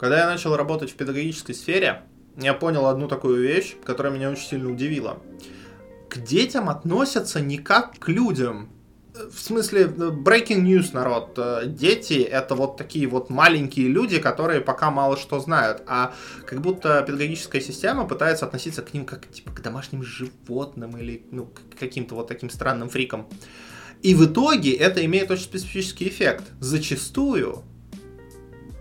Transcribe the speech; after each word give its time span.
Когда 0.00 0.20
я 0.20 0.26
начал 0.26 0.56
работать 0.56 0.90
в 0.90 0.94
педагогической 0.94 1.54
сфере, 1.54 2.04
я 2.38 2.54
понял 2.54 2.86
одну 2.86 3.06
такую 3.06 3.42
вещь, 3.42 3.76
которая 3.84 4.10
меня 4.10 4.30
очень 4.30 4.46
сильно 4.46 4.72
удивила. 4.72 5.18
К 6.08 6.16
детям 6.16 6.70
относятся 6.70 7.38
не 7.42 7.58
как 7.58 7.98
к 7.98 8.08
людям. 8.08 8.70
В 9.30 9.38
смысле, 9.38 9.84
breaking 9.84 10.62
news, 10.62 10.94
народ. 10.94 11.38
Дети— 11.76 12.14
это 12.32 12.54
вот 12.54 12.78
такие 12.78 13.06
вот 13.08 13.28
маленькие 13.28 13.88
люди, 13.88 14.18
которые 14.18 14.62
пока 14.62 14.90
мало 14.90 15.18
что 15.18 15.38
знают. 15.38 15.82
А 15.86 16.14
как 16.46 16.62
будто 16.62 17.02
педагогическая 17.02 17.60
система 17.60 18.06
пытается 18.06 18.46
относиться 18.46 18.80
к 18.80 18.94
ним 18.94 19.04
как 19.04 19.30
типа 19.30 19.50
к 19.50 19.60
домашним 19.60 20.02
животным 20.02 20.96
или 20.96 21.26
ну, 21.30 21.44
к 21.44 21.78
каким-то 21.78 22.14
вот 22.14 22.26
таким 22.26 22.48
странным 22.48 22.88
фрикам. 22.88 23.28
И 24.00 24.14
в 24.14 24.24
итоге 24.24 24.72
это 24.72 25.04
имеет 25.04 25.30
очень 25.30 25.44
специфический 25.44 26.08
эффект. 26.08 26.44
Зачастую 26.58 27.64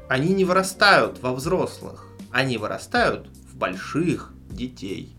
они 0.09 0.33
не 0.33 0.43
вырастают 0.43 1.21
во 1.21 1.33
взрослых, 1.33 2.07
они 2.31 2.57
вырастают 2.57 3.27
в 3.27 3.55
больших 3.55 4.33
детей. 4.49 5.15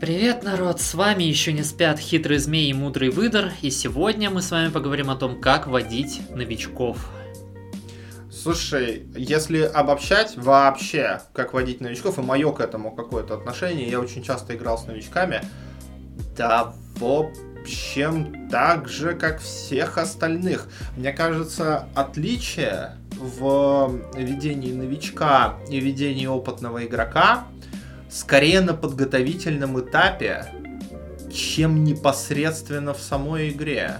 Привет, 0.00 0.42
народ! 0.42 0.80
С 0.80 0.94
вами 0.94 1.24
еще 1.24 1.52
не 1.52 1.62
спят 1.62 1.98
хитрый 1.98 2.38
змей 2.38 2.70
и 2.70 2.74
мудрый 2.74 3.08
выдор, 3.08 3.52
и 3.62 3.70
сегодня 3.70 4.30
мы 4.30 4.42
с 4.42 4.50
вами 4.50 4.68
поговорим 4.68 5.08
о 5.10 5.16
том, 5.16 5.40
как 5.40 5.66
водить 5.66 6.20
новичков. 6.30 7.08
Слушай, 8.30 9.06
если 9.16 9.60
обобщать 9.60 10.36
вообще, 10.36 11.22
как 11.32 11.54
водить 11.54 11.80
новичков, 11.80 12.18
и 12.18 12.22
мое 12.22 12.52
к 12.52 12.60
этому 12.60 12.94
какое-то 12.94 13.34
отношение, 13.34 13.88
я 13.88 14.00
очень 14.00 14.22
часто 14.22 14.54
играл 14.56 14.76
с 14.76 14.86
новичками, 14.86 15.40
да, 16.36 16.74
общем, 17.62 18.48
так 18.50 18.88
же, 18.88 19.14
как 19.14 19.40
всех 19.40 19.98
остальных. 19.98 20.68
Мне 20.96 21.12
кажется, 21.12 21.88
отличие 21.94 22.96
в 23.16 24.00
ведении 24.16 24.72
новичка 24.72 25.56
и 25.68 25.78
ведении 25.80 26.26
опытного 26.26 26.84
игрока 26.84 27.46
скорее 28.10 28.60
на 28.60 28.74
подготовительном 28.74 29.80
этапе, 29.80 30.46
чем 31.32 31.84
непосредственно 31.84 32.94
в 32.94 33.00
самой 33.00 33.50
игре. 33.50 33.96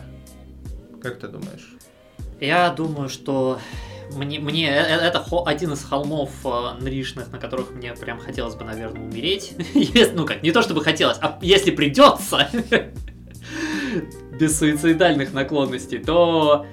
Как 1.01 1.19
ты 1.19 1.29
думаешь? 1.29 1.77
Я 2.41 2.71
думаю, 2.71 3.09
что 3.09 3.59
мне, 4.15 4.41
мне 4.41 4.69
э, 4.69 4.75
э, 4.75 4.97
это 4.97 5.25
один 5.47 5.73
из 5.73 5.85
холмов 5.85 6.31
э, 6.45 6.75
нришных, 6.81 7.31
на 7.31 7.39
которых 7.39 7.71
мне 7.71 7.95
прям 7.95 8.19
хотелось 8.19 8.55
бы, 8.55 8.65
наверное, 8.65 9.03
умереть. 9.03 9.55
ну 10.15 10.27
как, 10.27 10.43
не 10.43 10.51
то 10.53 10.63
чтобы 10.63 10.83
хотелось, 10.83 11.19
а 11.21 11.39
если 11.41 11.71
придется, 11.71 12.49
без 14.39 14.59
суицидальных 14.59 15.33
наклонностей, 15.33 15.99
то 15.99 16.67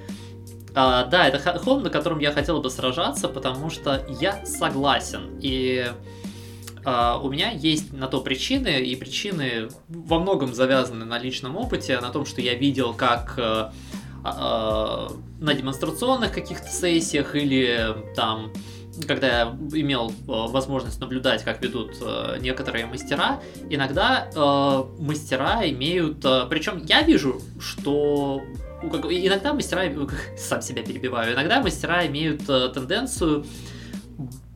а, 0.74 1.04
да, 1.06 1.26
это 1.26 1.58
холм, 1.58 1.82
на 1.82 1.90
котором 1.90 2.18
я 2.20 2.32
хотел 2.32 2.60
бы 2.60 2.70
сражаться, 2.70 3.28
потому 3.28 3.70
что 3.70 4.06
я 4.20 4.44
согласен. 4.46 5.38
И 5.40 5.86
а, 6.84 7.18
у 7.18 7.30
меня 7.30 7.50
есть 7.50 7.92
на 7.92 8.06
то 8.06 8.20
причины, 8.20 8.80
и 8.80 8.94
причины 8.96 9.68
во 9.88 10.18
многом 10.18 10.54
завязаны 10.54 11.04
на 11.04 11.18
личном 11.18 11.56
опыте, 11.56 11.98
на 12.00 12.10
том, 12.10 12.24
что 12.24 12.40
я 12.40 12.54
видел, 12.54 12.94
как 12.94 13.34
а, 13.38 13.72
а, 14.24 15.12
на 15.40 15.54
демонстрационных 15.54 16.32
каких-то 16.32 16.68
сессиях 16.68 17.34
или 17.34 17.96
там 18.14 18.52
когда 19.06 19.26
я 19.26 19.58
имел 19.72 20.10
э, 20.10 20.12
возможность 20.26 21.00
наблюдать, 21.00 21.44
как 21.44 21.62
ведут 21.62 21.96
э, 22.00 22.38
некоторые 22.40 22.86
мастера, 22.86 23.40
иногда 23.68 24.28
э, 24.34 24.84
мастера 25.02 25.68
имеют... 25.68 26.20
Причем 26.48 26.84
я 26.86 27.02
вижу, 27.02 27.40
что 27.58 28.42
иногда 28.82 29.52
мастера, 29.52 29.84
сам 30.38 30.62
себя 30.62 30.82
перебиваю, 30.82 31.34
иногда 31.34 31.60
мастера 31.60 32.06
имеют 32.06 32.46
тенденцию 32.46 33.44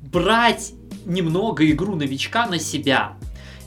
брать 0.00 0.72
немного 1.04 1.68
игру 1.70 1.96
новичка 1.96 2.46
на 2.46 2.58
себя. 2.58 3.16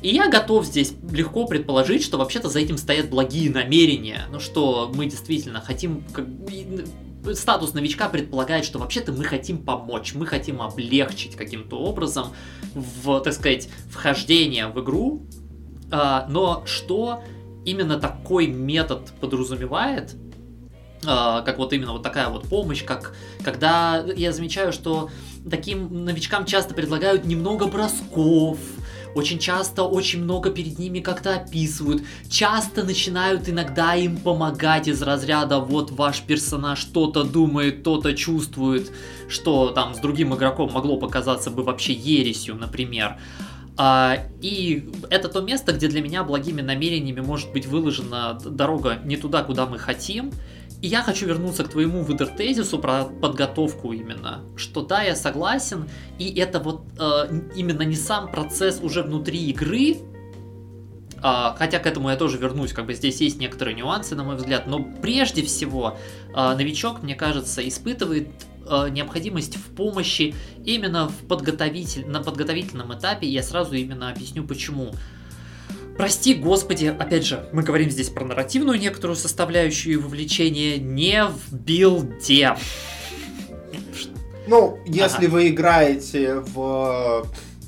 И 0.02 0.10
я 0.10 0.30
готов 0.30 0.66
здесь 0.66 0.94
легко 1.12 1.46
предположить, 1.46 2.04
что 2.04 2.18
вообще-то 2.18 2.50
за 2.50 2.60
этим 2.60 2.78
стоят 2.78 3.10
благие 3.10 3.50
намерения. 3.50 4.28
Ну 4.32 4.40
что 4.40 4.92
мы 4.94 5.08
действительно 5.08 5.60
хотим 5.60 6.04
как, 6.14 6.26
статус 7.34 7.74
новичка 7.74 8.10
предполагает, 8.10 8.66
что 8.66 8.80
вообще-то 8.80 9.12
мы 9.12 9.24
хотим 9.24 9.60
помочь, 9.64 10.14
мы 10.14 10.26
хотим 10.26 10.62
облегчить 10.62 11.36
каким-то 11.36 11.80
образом 11.80 12.28
в, 12.74 13.20
так 13.22 13.34
сказать, 13.34 13.70
вхождение 13.90 14.68
в 14.68 14.80
игру. 14.82 15.24
А, 15.92 16.26
но 16.30 16.64
что 16.66 17.24
именно 17.66 18.00
такой 18.00 18.48
метод 18.48 19.12
подразумевает, 19.20 20.16
а, 21.06 21.42
как 21.42 21.58
вот 21.58 21.74
именно 21.74 21.94
вот 21.94 22.04
такая 22.04 22.30
вот 22.30 22.48
помощь, 22.48 22.84
как 22.84 23.14
когда 23.44 24.04
я 24.16 24.32
замечаю, 24.32 24.74
что 24.74 25.10
таким 25.50 26.06
новичкам 26.06 26.46
часто 26.46 26.74
предлагают 26.74 27.26
немного 27.26 27.68
бросков, 27.68 28.58
очень 29.18 29.40
часто 29.40 29.84
очень 29.84 30.24
много 30.24 30.52
перед 30.52 30.78
ними 30.80 31.00
как-то 31.00 31.36
описывают, 31.36 32.04
часто 32.30 32.84
начинают 32.84 33.50
иногда 33.50 33.96
им 33.96 34.18
помогать 34.18 34.88
из 34.88 35.02
разряда 35.02 35.60
вот 35.60 35.92
ваш 35.92 36.22
персонаж 36.22 36.80
что-то 36.80 37.24
думает, 37.24 37.82
что-то 37.82 38.14
чувствует, 38.14 38.92
что 39.28 39.70
там 39.70 39.96
с 39.96 40.00
другим 40.00 40.36
игроком 40.36 40.72
могло 40.72 40.98
показаться 40.98 41.50
бы 41.50 41.64
вообще 41.64 41.94
ересью, 41.94 42.56
например. 42.56 43.18
А, 43.78 44.18
и 44.42 44.90
это 45.10 45.30
то 45.30 45.42
место, 45.42 45.72
где 45.72 45.88
для 45.88 46.02
меня 46.02 46.24
благими 46.24 46.62
намерениями 46.62 47.22
может 47.22 47.52
быть 47.52 47.66
выложена 47.68 48.40
дорога 48.44 49.00
не 49.04 49.18
туда, 49.18 49.44
куда 49.44 49.66
мы 49.66 49.78
хотим, 49.78 50.32
и 50.82 50.88
я 50.88 51.02
хочу 51.02 51.26
вернуться 51.26 51.64
к 51.64 51.70
твоему 51.70 52.04
выдертезису 52.04 52.78
про 52.80 53.06
подготовку 53.06 53.94
именно, 53.94 54.44
что 54.56 54.82
да, 54.82 55.02
я 55.02 55.16
согласен, 55.16 55.90
и 56.20 56.34
это 56.40 56.60
вот 56.60 56.84
э, 57.00 57.42
именно 57.56 57.82
не 57.82 57.96
сам 57.96 58.30
процесс 58.30 58.80
уже 58.82 59.02
внутри 59.02 59.40
игры, 59.50 59.96
э, 59.96 59.98
хотя 61.22 61.80
к 61.80 61.88
этому 61.88 62.10
я 62.10 62.16
тоже 62.16 62.38
вернусь, 62.38 62.74
как 62.74 62.86
бы 62.86 62.94
здесь 62.94 63.22
есть 63.22 63.40
некоторые 63.40 63.76
нюансы, 63.76 64.16
на 64.16 64.24
мой 64.24 64.36
взгляд, 64.36 64.68
но 64.68 64.84
прежде 65.02 65.44
всего 65.44 65.98
э, 66.36 66.56
новичок, 66.56 67.02
мне 67.02 67.16
кажется, 67.16 67.68
испытывает 67.68 68.30
э, 68.68 68.90
необходимость 68.90 69.56
в 69.58 69.76
помощи 69.76 70.36
именно 70.64 71.10
в 71.10 71.28
подготовитель, 71.28 72.08
на 72.08 72.22
подготовительном 72.22 72.94
этапе, 72.96 73.28
я 73.28 73.42
сразу 73.42 73.74
именно 73.74 74.12
объясню 74.12 74.44
почему. 74.44 74.94
Прости, 75.98 76.36
господи, 76.36 76.86
опять 76.86 77.26
же, 77.26 77.50
мы 77.54 77.64
говорим 77.64 77.90
здесь 77.90 78.10
про 78.10 78.24
нарративную 78.24 78.80
некоторую 78.80 79.16
составляющую 79.16 80.00
вовлечения, 80.02 80.78
не 80.78 81.26
в 81.26 81.54
билде. 81.54 82.56
Ну, 84.48 84.80
если 84.86 85.26
ага. 85.26 85.34
вы 85.34 85.48
играете 85.50 86.36
в 86.36 87.28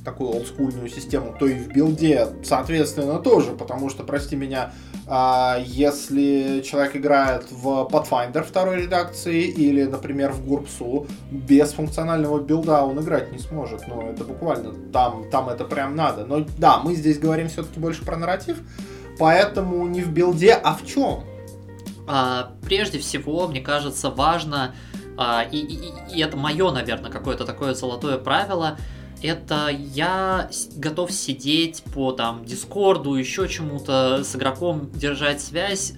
такую 0.10 0.32
олдскульную 0.32 0.90
систему, 0.90 1.36
то 1.40 1.46
и 1.46 1.54
в 1.54 1.68
билде, 1.68 2.28
соответственно, 2.44 3.20
тоже, 3.20 3.52
потому 3.52 3.90
что, 3.90 4.04
прости 4.04 4.36
меня, 4.36 4.74
а, 5.08 5.60
если 5.64 6.62
человек 6.66 6.96
играет 6.96 7.46
в 7.52 7.88
Pathfinder 7.92 8.44
второй 8.44 8.82
редакции 8.82 9.44
или, 9.44 9.84
например, 9.84 10.32
в 10.32 10.46
Гурпсу, 10.46 11.06
без 11.32 11.74
функционального 11.74 12.40
билда 12.40 12.84
он 12.84 13.00
играть 13.00 13.32
не 13.32 13.40
сможет. 13.40 13.88
Ну, 13.88 14.02
это 14.02 14.24
буквально, 14.24 14.74
там, 14.92 15.30
там 15.30 15.50
это 15.50 15.64
прям 15.64 15.96
надо. 15.96 16.26
Но 16.26 16.46
да, 16.58 16.80
мы 16.80 16.96
здесь 16.96 17.20
говорим 17.20 17.48
все-таки 17.50 17.80
больше 17.80 18.04
про 18.04 18.18
нарратив, 18.18 18.58
поэтому 19.20 19.88
не 19.88 20.02
в 20.02 20.12
билде, 20.12 20.54
а 20.54 20.74
в 20.74 20.86
чем? 20.88 21.24
А, 22.08 22.52
прежде 22.66 22.98
всего, 22.98 23.48
мне 23.48 23.62
кажется, 23.62 24.10
важно, 24.10 24.74
а, 25.18 25.44
и, 25.44 25.58
и, 25.58 25.92
и 26.16 26.20
это 26.20 26.36
мое, 26.36 26.72
наверное, 26.72 27.12
какое-то 27.12 27.46
такое 27.46 27.76
золотое 27.76 28.18
правило– 28.18 28.78
это 29.22 29.70
я 29.70 30.50
готов 30.76 31.12
сидеть 31.12 31.84
по 31.94 32.12
там 32.12 32.46
Дискорду, 32.46 33.16
еще 33.16 33.48
чему-то 33.48 34.24
с 34.24 34.36
игроком 34.36 34.92
держать 34.94 35.42
связь 35.42 35.94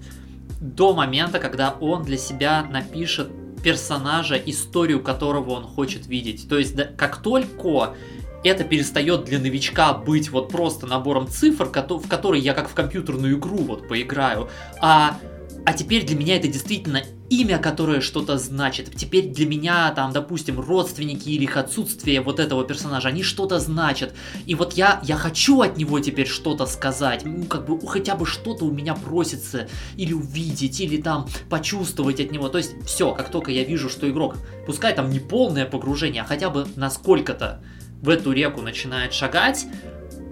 до 0.59 0.93
момента, 0.93 1.39
когда 1.39 1.75
он 1.79 2.03
для 2.03 2.17
себя 2.17 2.63
напишет 2.63 3.29
персонажа, 3.63 4.35
историю 4.35 5.01
которого 5.01 5.51
он 5.51 5.63
хочет 5.63 6.07
видеть. 6.07 6.47
То 6.49 6.57
есть, 6.57 6.75
да, 6.75 6.85
как 6.85 7.22
только 7.22 7.96
это 8.43 8.63
перестает 8.63 9.25
для 9.25 9.40
новичка 9.40 9.93
быть 9.93 10.29
вот 10.29 10.49
просто 10.49 10.87
набором 10.87 11.28
цифр, 11.28 11.66
в 11.66 12.07
который 12.07 12.40
я 12.40 12.53
как 12.53 12.69
в 12.69 12.73
компьютерную 12.73 13.37
игру 13.37 13.57
вот 13.57 13.87
поиграю, 13.87 14.49
а 14.79 15.19
а 15.63 15.73
теперь 15.73 16.05
для 16.05 16.16
меня 16.16 16.37
это 16.37 16.47
действительно 16.47 17.03
имя, 17.31 17.59
которое 17.59 18.01
что-то 18.01 18.37
значит. 18.37 18.93
Теперь 18.93 19.29
для 19.29 19.45
меня, 19.47 19.89
там, 19.91 20.11
допустим, 20.11 20.59
родственники 20.59 21.29
или 21.29 21.43
их 21.43 21.55
отсутствие 21.55 22.19
вот 22.19 22.41
этого 22.41 22.66
персонажа, 22.66 23.07
они 23.07 23.23
что-то 23.23 23.57
значат. 23.59 24.13
И 24.45 24.53
вот 24.53 24.73
я, 24.73 24.99
я 25.03 25.16
хочу 25.16 25.61
от 25.61 25.78
него 25.78 26.01
теперь 26.01 26.28
что-то 26.28 26.66
сказать. 26.66 27.23
Ну, 27.23 27.45
как 27.45 27.66
бы 27.66 27.87
хотя 27.87 28.16
бы 28.16 28.25
что-то 28.25 28.66
у 28.66 28.72
меня 28.72 28.95
просится 28.95 29.69
или 29.95 30.11
увидеть, 30.11 30.81
или 30.81 31.01
там 31.01 31.25
почувствовать 31.49 32.19
от 32.19 32.31
него. 32.31 32.49
То 32.49 32.57
есть 32.57 32.73
все, 32.85 33.13
как 33.13 33.31
только 33.31 33.49
я 33.51 33.63
вижу, 33.63 33.87
что 33.89 34.09
игрок, 34.09 34.35
пускай 34.66 34.93
там 34.93 35.09
не 35.09 35.19
полное 35.19 35.66
погружение, 35.66 36.23
а 36.23 36.25
хотя 36.25 36.49
бы 36.49 36.67
насколько-то 36.75 37.63
в 38.01 38.09
эту 38.09 38.34
реку 38.34 38.61
начинает 38.61 39.13
шагать, 39.13 39.67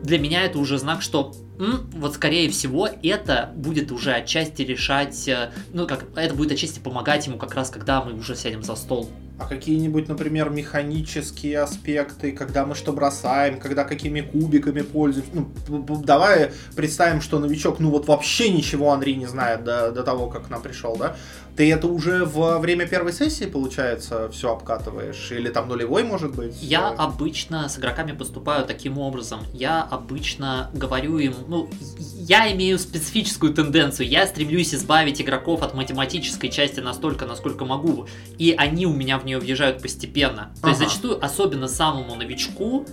для 0.04 0.20
меня 0.20 0.44
это 0.44 0.60
уже 0.60 0.78
знак, 0.78 1.02
что 1.02 1.34
вот 1.60 2.16
скорее 2.16 2.50
всего 2.50 2.88
это 3.04 3.52
будет 3.54 3.92
уже 3.92 4.14
отчасти 4.14 4.62
решать, 4.62 5.28
э, 5.28 5.52
ну 5.74 5.88
как 5.88 6.06
это 6.16 6.34
будет 6.34 6.54
отчасти 6.54 6.80
помогать 6.80 7.28
ему 7.28 7.38
как 7.38 7.54
раз, 7.54 7.70
когда 7.70 8.02
мы 8.02 8.14
уже 8.14 8.36
сядем 8.38 8.64
за 8.64 8.76
стол 8.76 9.10
А 9.38 9.46
какие-нибудь, 9.46 10.08
например, 10.08 10.50
механические 10.50 11.60
аспекты, 11.60 12.32
когда 12.32 12.66
мы 12.66 12.76
что 12.76 12.94
бросаем, 12.94 13.60
когда 13.60 13.84
какими 13.84 14.22
кубиками 14.22 14.82
пользуемся. 14.82 15.32
Ну, 15.68 16.02
давай 16.02 16.52
представим, 16.78 17.20
что 17.20 17.40
новичок, 17.40 17.80
ну 17.80 17.90
вот 17.90 18.08
вообще 18.08 18.50
ничего 18.50 18.94
Анри 18.94 19.12
не 19.12 19.26
знает 19.26 19.66
до, 19.66 19.92
до 19.92 20.04
того, 20.04 20.28
как 20.28 20.48
к 20.48 20.50
нам 20.50 20.62
пришел, 20.62 20.96
да? 20.96 21.18
Ты 21.60 21.74
это 21.74 21.88
уже 21.88 22.24
во 22.24 22.58
время 22.58 22.88
первой 22.88 23.12
сессии, 23.12 23.44
получается, 23.44 24.30
все 24.30 24.54
обкатываешь? 24.54 25.30
Или 25.30 25.50
там 25.50 25.68
нулевой, 25.68 26.04
может 26.06 26.34
быть? 26.34 26.56
Я 26.62 26.88
обычно 26.88 27.68
с 27.68 27.78
игроками 27.78 28.14
поступаю 28.14 28.66
таким 28.66 28.98
образом. 28.98 29.42
Я 29.52 29.82
обычно 29.82 30.70
говорю 30.74 31.18
им, 31.18 31.34
ну, 31.50 31.70
я 32.16 32.50
имею 32.54 32.80
специфическую 32.80 33.54
тенденцию. 33.54 34.08
Я 34.08 34.26
стремлюсь 34.26 34.74
избавить 34.74 35.22
игроков 35.22 35.62
от 35.62 35.74
математической 35.74 36.48
части 36.48 36.80
настолько, 36.80 37.26
насколько 37.26 37.66
могу. 37.66 38.08
И 38.38 38.56
они 38.58 38.86
у 38.86 38.94
меня 38.94 39.20
в 39.20 39.26
нее 39.26 39.38
въезжают 39.38 39.82
постепенно. 39.82 40.54
То 40.62 40.68
ага. 40.68 40.70
есть 40.70 40.80
зачастую, 40.80 41.22
особенно 41.22 41.68
самому 41.68 42.16
новичку, 42.16 42.86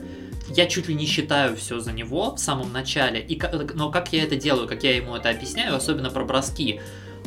я 0.48 0.66
чуть 0.66 0.88
ли 0.88 0.96
не 0.96 1.06
считаю 1.06 1.56
все 1.56 1.78
за 1.78 1.92
него 1.92 2.34
в 2.34 2.40
самом 2.40 2.72
начале. 2.72 3.20
И, 3.20 3.40
но 3.74 3.92
как 3.92 4.12
я 4.12 4.24
это 4.24 4.34
делаю, 4.34 4.66
как 4.66 4.82
я 4.82 4.96
ему 4.96 5.14
это 5.14 5.30
объясняю, 5.30 5.76
особенно 5.76 6.10
про 6.10 6.24
броски. 6.24 6.80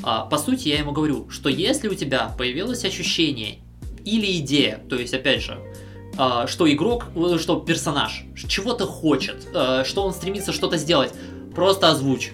А, 0.03 0.25
по 0.25 0.37
сути, 0.37 0.69
я 0.69 0.79
ему 0.79 0.91
говорю, 0.91 1.29
что 1.29 1.49
если 1.49 1.87
у 1.87 1.95
тебя 1.95 2.33
появилось 2.37 2.85
ощущение 2.85 3.59
или 4.05 4.37
идея, 4.39 4.81
то 4.89 4.95
есть, 4.95 5.13
опять 5.13 5.41
же, 5.41 5.59
а, 6.17 6.47
что 6.47 6.71
игрок, 6.71 7.07
э, 7.15 7.37
что 7.39 7.59
персонаж 7.59 8.25
чего-то 8.47 8.85
хочет, 8.85 9.47
э, 9.53 9.83
что 9.85 10.03
он 10.03 10.13
стремится 10.13 10.51
что-то 10.51 10.77
сделать, 10.77 11.13
просто 11.55 11.89
озвучь 11.89 12.31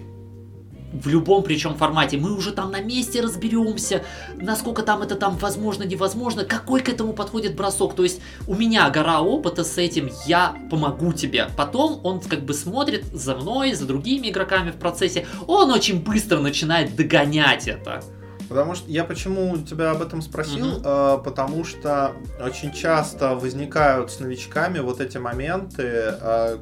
в 1.03 1.07
любом 1.07 1.43
причем 1.43 1.75
формате. 1.75 2.17
Мы 2.17 2.35
уже 2.35 2.51
там 2.51 2.71
на 2.71 2.81
месте 2.81 3.21
разберемся, 3.21 4.03
насколько 4.35 4.83
там 4.83 5.01
это 5.01 5.15
там 5.15 5.37
возможно, 5.37 5.83
невозможно, 5.83 6.45
какой 6.45 6.81
к 6.81 6.89
этому 6.89 7.13
подходит 7.13 7.55
бросок. 7.55 7.95
То 7.95 8.03
есть 8.03 8.21
у 8.47 8.55
меня 8.55 8.89
гора 8.89 9.21
опыта 9.21 9.63
с 9.63 9.77
этим, 9.77 10.09
я 10.25 10.55
помогу 10.69 11.13
тебе. 11.13 11.47
Потом 11.57 11.99
он 12.03 12.19
как 12.19 12.41
бы 12.41 12.53
смотрит 12.53 13.05
за 13.13 13.35
мной, 13.35 13.73
за 13.73 13.85
другими 13.85 14.29
игроками 14.29 14.71
в 14.71 14.75
процессе. 14.75 15.25
Он 15.47 15.71
очень 15.71 16.03
быстро 16.03 16.39
начинает 16.39 16.95
догонять 16.95 17.67
это. 17.67 18.01
Потому 18.47 18.75
что 18.75 18.89
я 18.91 19.03
почему 19.03 19.57
тебя 19.57 19.91
об 19.91 20.01
этом 20.01 20.21
спросил, 20.21 20.77
угу. 20.77 20.81
э, 20.83 21.17
потому 21.23 21.63
что 21.63 22.13
очень 22.39 22.71
часто 22.71 23.35
возникают 23.35 24.11
с 24.11 24.19
новичками 24.19 24.79
вот 24.79 25.01
эти 25.01 25.17
моменты, 25.17 25.83
э, 25.83 26.57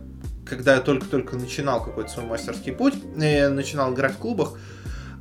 когда 0.45 0.75
я 0.75 0.81
только-только 0.81 1.35
начинал 1.35 1.83
какой-то 1.83 2.09
свой 2.09 2.25
мастерский 2.25 2.73
путь, 2.73 2.95
и 3.15 3.47
начинал 3.47 3.93
играть 3.93 4.13
в 4.13 4.17
клубах, 4.17 4.57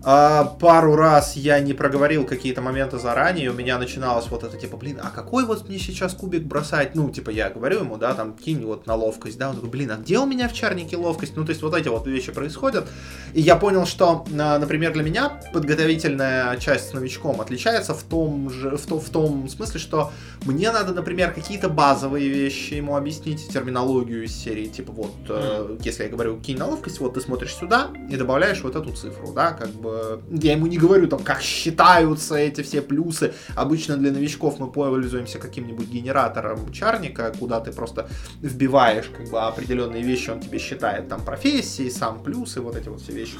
а, 0.04 0.44
пару 0.44 0.96
раз 0.96 1.36
я 1.36 1.60
не 1.60 1.74
проговорил 1.74 2.24
какие-то 2.24 2.60
моменты 2.60 2.98
заранее, 2.98 3.50
у 3.50 3.54
меня 3.54 3.78
начиналось 3.78 4.26
вот 4.28 4.42
это 4.42 4.56
типа, 4.56 4.76
блин, 4.76 4.98
а 5.02 5.10
какой 5.10 5.44
вот 5.44 5.68
мне 5.68 5.78
сейчас 5.78 6.14
кубик 6.14 6.42
бросать? 6.42 6.94
Ну, 6.94 7.10
типа, 7.10 7.30
я 7.30 7.50
говорю 7.50 7.80
ему, 7.80 7.96
да, 7.96 8.12
там, 8.14 8.34
кинь 8.34 8.64
вот 8.64 8.86
на 8.86 8.96
ловкость, 8.96 9.38
да, 9.38 9.50
он 9.50 9.56
такой, 9.56 9.70
блин, 9.70 9.92
а 9.92 9.96
где 9.96 10.18
у 10.18 10.26
меня 10.26 10.48
в 10.48 10.54
чарнике 10.54 10.96
ловкость? 10.96 11.36
Ну, 11.36 11.44
то 11.44 11.50
есть 11.50 11.62
вот 11.62 11.74
эти 11.74 11.88
вот 11.88 12.06
вещи 12.06 12.32
происходят. 12.32 12.88
И 13.32 13.40
я 13.40 13.56
понял, 13.56 13.86
что, 13.86 14.24
например, 14.30 14.92
для 14.92 15.04
меня 15.04 15.40
подготовительная 15.52 16.56
часть 16.56 16.90
с 16.90 16.92
новичком 16.92 17.40
отличается 17.40 17.94
в 17.94 18.02
том 18.02 18.50
же, 18.50 18.76
в, 18.76 18.86
то, 18.86 18.98
в 18.98 19.08
том 19.08 19.48
смысле, 19.48 19.78
что 19.78 20.10
мне 20.44 20.72
надо, 20.72 20.92
например, 20.92 21.32
какие-то 21.32 21.68
базовые 21.68 22.28
вещи 22.28 22.74
ему 22.74 22.96
объяснить, 22.96 23.48
терминологию 23.48 24.24
из 24.24 24.34
серии, 24.34 24.66
типа 24.66 24.92
вот, 24.92 25.14
э, 25.28 25.76
если 25.84 26.04
я 26.04 26.08
говорю, 26.08 26.40
кинь 26.40 26.58
на 26.58 26.66
ловкость, 26.66 26.98
вот 26.98 27.14
ты 27.14 27.20
смотришь 27.20 27.54
сюда 27.54 27.90
и 28.10 28.16
добавляешь 28.16 28.62
вот 28.62 28.74
эту 28.74 28.92
цифру, 28.92 29.32
да, 29.32 29.52
как 29.52 29.68
бы 29.70 29.91
я 30.30 30.52
ему 30.52 30.66
не 30.66 30.78
говорю 30.78 31.08
там, 31.08 31.22
как 31.22 31.40
считаются 31.40 32.36
эти 32.36 32.62
все 32.62 32.82
плюсы. 32.82 33.34
Обычно 33.54 33.96
для 33.96 34.10
новичков 34.10 34.58
мы 34.58 34.70
пользуемся 34.70 35.38
каким-нибудь 35.38 35.88
генератором 35.88 36.72
чарника, 36.72 37.32
куда 37.38 37.60
ты 37.60 37.72
просто 37.72 38.08
вбиваешь 38.40 39.10
как 39.16 39.28
бы 39.30 39.40
определенные 39.40 40.02
вещи, 40.02 40.30
он 40.30 40.40
тебе 40.40 40.58
считает 40.58 41.08
там 41.08 41.24
профессии, 41.24 41.88
сам 41.88 42.22
плюсы, 42.22 42.60
вот 42.60 42.76
эти 42.76 42.88
вот 42.88 43.00
все 43.00 43.12
вещи 43.12 43.36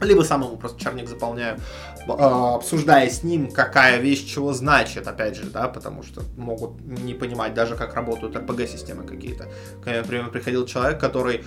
либо 0.00 0.22
самому 0.22 0.56
просто 0.56 0.80
чарник 0.80 1.08
заполняю, 1.08 1.58
а, 2.08 2.54
обсуждая 2.54 3.08
с 3.08 3.22
ним, 3.22 3.50
какая 3.50 3.98
вещь 3.98 4.24
чего 4.24 4.52
значит, 4.52 5.06
опять 5.06 5.36
же, 5.36 5.44
да, 5.44 5.68
потому 5.68 6.02
что 6.02 6.22
могут 6.36 6.80
не 6.80 7.14
понимать 7.14 7.54
даже, 7.54 7.76
как 7.76 7.94
работают 7.94 8.34
RPG-системы 8.34 9.04
какие-то. 9.04 9.44
Ко 9.84 9.90
мне, 9.90 10.00
например, 10.00 10.30
приходил 10.30 10.66
человек, 10.66 10.98
который 10.98 11.44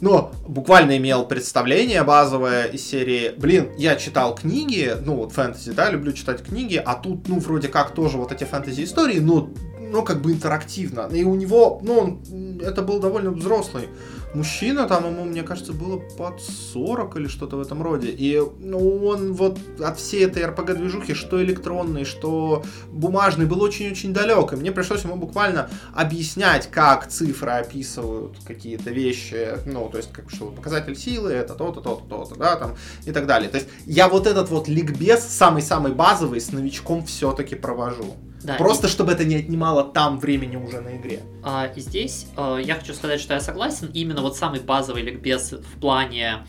но 0.00 0.32
буквально 0.46 0.96
имел 0.96 1.26
представление 1.26 2.02
базовое 2.02 2.64
из 2.64 2.86
серии, 2.86 3.32
блин, 3.36 3.70
я 3.76 3.96
читал 3.96 4.34
книги, 4.34 4.94
ну 5.04 5.16
вот 5.16 5.32
фэнтези, 5.32 5.72
да, 5.72 5.90
люблю 5.90 6.12
читать 6.12 6.42
книги, 6.42 6.80
а 6.84 6.94
тут, 6.94 7.28
ну, 7.28 7.38
вроде 7.40 7.68
как 7.68 7.94
тоже 7.94 8.16
вот 8.18 8.32
эти 8.32 8.44
фэнтези 8.44 8.84
истории, 8.84 9.18
но, 9.18 9.50
ну, 9.80 10.02
как 10.02 10.22
бы 10.22 10.32
интерактивно. 10.32 11.08
И 11.12 11.24
у 11.24 11.34
него, 11.34 11.80
ну, 11.82 11.98
он, 11.98 12.60
это 12.60 12.82
был 12.82 13.00
довольно 13.00 13.30
взрослый 13.30 13.88
мужчина, 14.34 14.86
там 14.86 15.06
ему, 15.06 15.24
мне 15.24 15.42
кажется, 15.42 15.72
было 15.72 15.98
под 15.98 16.40
40 16.40 17.16
или 17.16 17.28
что-то 17.28 17.56
в 17.56 17.60
этом 17.60 17.82
роде. 17.82 18.08
И 18.10 18.40
ну, 18.60 19.06
он 19.06 19.32
вот 19.32 19.58
от 19.80 19.98
всей 19.98 20.24
этой 20.24 20.42
RPG-движухи, 20.42 21.14
что 21.14 21.42
электронный, 21.42 22.04
что 22.04 22.62
бумажный, 22.90 23.46
был 23.46 23.62
очень-очень 23.62 24.12
далек. 24.12 24.52
И 24.52 24.56
мне 24.56 24.72
пришлось 24.72 25.04
ему 25.04 25.16
буквально 25.16 25.70
объяснять, 25.94 26.70
как 26.70 27.08
цифры 27.08 27.52
описывают 27.52 28.36
какие-то 28.46 28.90
вещи. 28.90 29.58
Ну, 29.66 29.88
то 29.88 29.98
есть, 29.98 30.12
как 30.12 30.30
что 30.30 30.46
показатель 30.46 30.96
силы, 30.96 31.32
это 31.32 31.54
то-то, 31.54 31.80
то-то, 31.80 32.04
то-то, 32.08 32.34
да, 32.36 32.56
там, 32.56 32.76
и 33.04 33.12
так 33.12 33.26
далее. 33.26 33.50
То 33.50 33.58
есть, 33.58 33.68
я 33.86 34.08
вот 34.08 34.26
этот 34.26 34.50
вот 34.50 34.68
ликбез, 34.68 35.24
самый-самый 35.24 35.92
базовый, 35.92 36.40
с 36.40 36.52
новичком 36.52 37.04
все-таки 37.04 37.54
провожу. 37.54 38.16
Да, 38.42 38.54
Просто 38.54 38.86
и... 38.86 38.90
чтобы 38.90 39.12
это 39.12 39.24
не 39.24 39.36
отнимало 39.36 39.84
там 39.84 40.18
времени 40.18 40.56
уже 40.56 40.80
на 40.80 40.96
игре. 40.96 41.20
А, 41.42 41.70
и 41.74 41.80
здесь 41.80 42.26
а, 42.36 42.58
я 42.58 42.74
хочу 42.74 42.94
сказать, 42.94 43.20
что 43.20 43.34
я 43.34 43.40
согласен. 43.40 43.90
Именно 43.92 44.22
вот 44.22 44.36
самый 44.36 44.60
базовый 44.60 45.02
ликбез 45.02 45.52
в 45.52 45.80
плане 45.80 46.44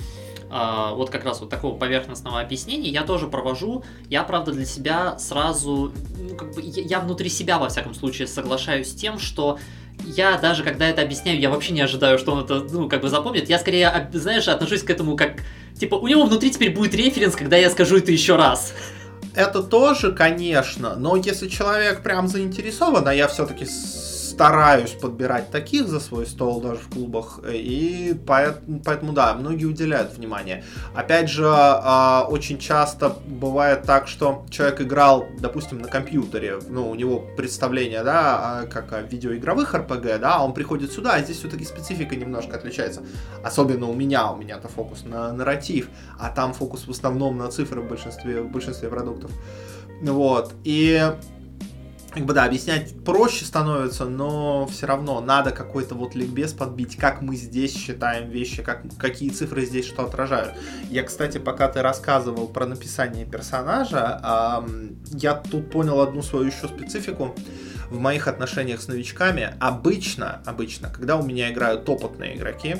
а, 0.51 0.93
вот 0.93 1.09
как 1.09 1.25
раз 1.25 1.39
вот 1.41 1.49
такого 1.49 1.77
поверхностного 1.77 2.41
объяснения 2.41 2.89
я 2.89 3.03
тоже 3.03 3.27
провожу. 3.27 3.83
Я, 4.09 4.23
правда, 4.23 4.51
для 4.51 4.65
себя 4.65 5.17
сразу, 5.19 5.91
ну, 6.17 6.35
как 6.35 6.53
бы, 6.53 6.61
я, 6.61 6.83
я 6.83 6.99
внутри 6.99 7.29
себя, 7.29 7.59
во 7.59 7.69
всяком 7.69 7.93
случае, 7.93 8.27
соглашаюсь 8.27 8.91
с 8.91 8.95
тем, 8.95 9.19
что 9.19 9.59
я 10.05 10.37
даже 10.37 10.63
когда 10.63 10.87
это 10.87 11.01
объясняю, 11.01 11.39
я 11.39 11.49
вообще 11.49 11.73
не 11.73 11.81
ожидаю, 11.81 12.17
что 12.17 12.31
он 12.31 12.43
это, 12.45 12.61
ну, 12.71 12.87
как 12.87 13.01
бы 13.01 13.09
запомнит. 13.09 13.49
Я 13.49 13.59
скорее, 13.59 14.09
знаешь, 14.13 14.47
отношусь 14.47 14.83
к 14.83 14.89
этому 14.89 15.15
как, 15.15 15.43
типа, 15.77 15.95
у 15.95 16.07
него 16.07 16.23
внутри 16.25 16.51
теперь 16.51 16.73
будет 16.73 16.95
референс, 16.95 17.35
когда 17.35 17.57
я 17.57 17.69
скажу 17.69 17.97
это 17.97 18.11
еще 18.11 18.35
раз 18.35 18.73
это 19.35 19.63
тоже, 19.63 20.11
конечно, 20.11 20.95
но 20.95 21.15
если 21.15 21.47
человек 21.47 22.03
прям 22.03 22.27
заинтересован, 22.27 23.07
а 23.07 23.13
я 23.13 23.27
все-таки 23.27 23.65
стараюсь 24.39 24.91
подбирать 24.91 25.51
таких 25.51 25.89
за 25.89 25.99
свой 25.99 26.25
стол 26.25 26.61
даже 26.61 26.79
в 26.79 26.87
клубах, 26.87 27.41
и 27.45 28.17
поэтому, 28.25 29.11
да, 29.11 29.33
многие 29.33 29.65
уделяют 29.65 30.15
внимание. 30.15 30.63
Опять 30.95 31.29
же, 31.29 31.43
а, 31.45 32.25
очень 32.25 32.57
часто 32.57 33.17
бывает 33.27 33.83
так, 33.83 34.07
что 34.07 34.45
человек 34.49 34.79
играл, 34.79 35.25
допустим, 35.39 35.79
на 35.79 35.89
компьютере, 35.89 36.57
ну, 36.69 36.89
у 36.89 36.95
него 36.95 37.19
представление, 37.35 38.01
да, 38.01 38.65
как 38.71 38.93
о 38.93 39.01
видеоигровых 39.01 39.75
RPG, 39.75 40.19
да, 40.19 40.37
а 40.37 40.45
он 40.45 40.53
приходит 40.53 40.93
сюда, 40.93 41.15
а 41.15 41.21
здесь 41.21 41.39
все-таки 41.39 41.65
специфика 41.65 42.15
немножко 42.15 42.55
отличается. 42.55 43.01
Особенно 43.43 43.89
у 43.89 43.93
меня, 43.93 44.31
у 44.31 44.37
меня-то 44.37 44.69
фокус 44.69 45.03
на 45.03 45.33
нарратив, 45.33 45.89
а 46.17 46.29
там 46.29 46.53
фокус 46.53 46.87
в 46.87 46.91
основном 46.91 47.37
на 47.37 47.51
цифры 47.51 47.81
в 47.81 47.89
большинстве, 47.89 48.41
в 48.41 48.49
большинстве 48.49 48.87
продуктов. 48.87 49.31
Вот, 50.01 50.53
и 50.63 51.11
как 52.11 52.25
бы 52.25 52.33
да, 52.33 52.45
объяснять 52.45 53.03
проще 53.03 53.45
становится, 53.45 54.05
но 54.05 54.65
все 54.67 54.87
равно 54.87 55.21
надо 55.21 55.51
какой-то 55.51 55.95
вот 55.95 56.15
ликбез 56.15 56.53
подбить, 56.53 56.97
как 56.97 57.21
мы 57.21 57.35
здесь 57.35 57.75
считаем 57.75 58.29
вещи, 58.29 58.63
как, 58.63 58.81
какие 58.97 59.29
цифры 59.29 59.65
здесь 59.65 59.85
что 59.85 60.05
отражают. 60.05 60.55
Я, 60.89 61.03
кстати, 61.03 61.37
пока 61.37 61.67
ты 61.67 61.81
рассказывал 61.81 62.47
про 62.47 62.65
написание 62.65 63.25
персонажа, 63.25 64.19
э, 64.23 64.89
я 65.13 65.35
тут 65.35 65.71
понял 65.71 66.01
одну 66.01 66.21
свою 66.21 66.45
еще 66.45 66.67
специфику 66.67 67.35
в 67.89 67.99
моих 67.99 68.27
отношениях 68.27 68.81
с 68.81 68.87
новичками. 68.87 69.55
Обычно, 69.59 70.41
обычно, 70.45 70.89
когда 70.89 71.17
у 71.17 71.25
меня 71.25 71.51
играют 71.51 71.87
опытные 71.87 72.35
игроки, 72.35 72.77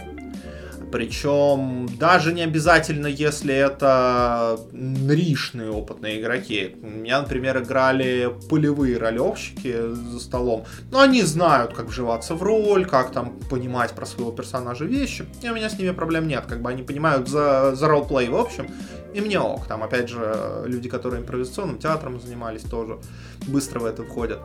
причем 0.91 1.88
даже 1.98 2.34
не 2.34 2.41
обязательно, 2.41 3.08
если 3.08 3.53
это 3.53 4.60
нришные 4.72 5.72
опытные 5.72 6.19
игроки. 6.19 6.75
У 6.81 6.88
меня, 6.88 7.22
например, 7.22 7.60
играли 7.60 8.34
полевые 8.50 8.98
ролевщики 8.98 9.74
за 9.74 10.19
столом. 10.19 10.65
Но 10.91 11.00
они 11.00 11.22
знают, 11.22 11.74
как 11.74 11.88
вживаться 11.88 12.36
в 12.36 12.43
роль, 12.43 12.86
как 12.86 13.12
там 13.12 13.39
понимать 13.50 13.91
про 13.91 14.05
своего 14.05 14.31
персонажа 14.31 14.86
вещи. 14.86 15.25
И 15.43 15.50
у 15.50 15.55
меня 15.55 15.69
с 15.69 15.77
ними 15.77 15.91
проблем 15.91 16.27
нет. 16.27 16.46
Как 16.48 16.62
бы 16.62 16.69
они 16.69 16.84
понимают 16.84 17.27
за, 17.27 17.75
за 17.75 17.88
ролплей 17.88 18.29
в 18.29 18.36
общем. 18.36 18.67
И 19.13 19.22
мне 19.22 19.39
ок. 19.39 19.67
Там, 19.67 19.84
опять 19.84 20.10
же, 20.10 20.63
люди, 20.65 20.89
которые 20.89 21.22
импровизационным 21.22 21.77
театром 21.77 22.19
занимались, 22.19 22.62
тоже 22.62 23.00
быстро 23.48 23.79
в 23.79 23.86
это 23.86 24.03
входят. 24.03 24.39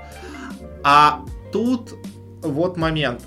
А 0.82 1.24
тут 1.52 1.94
вот 2.42 2.76
момент 2.76 3.22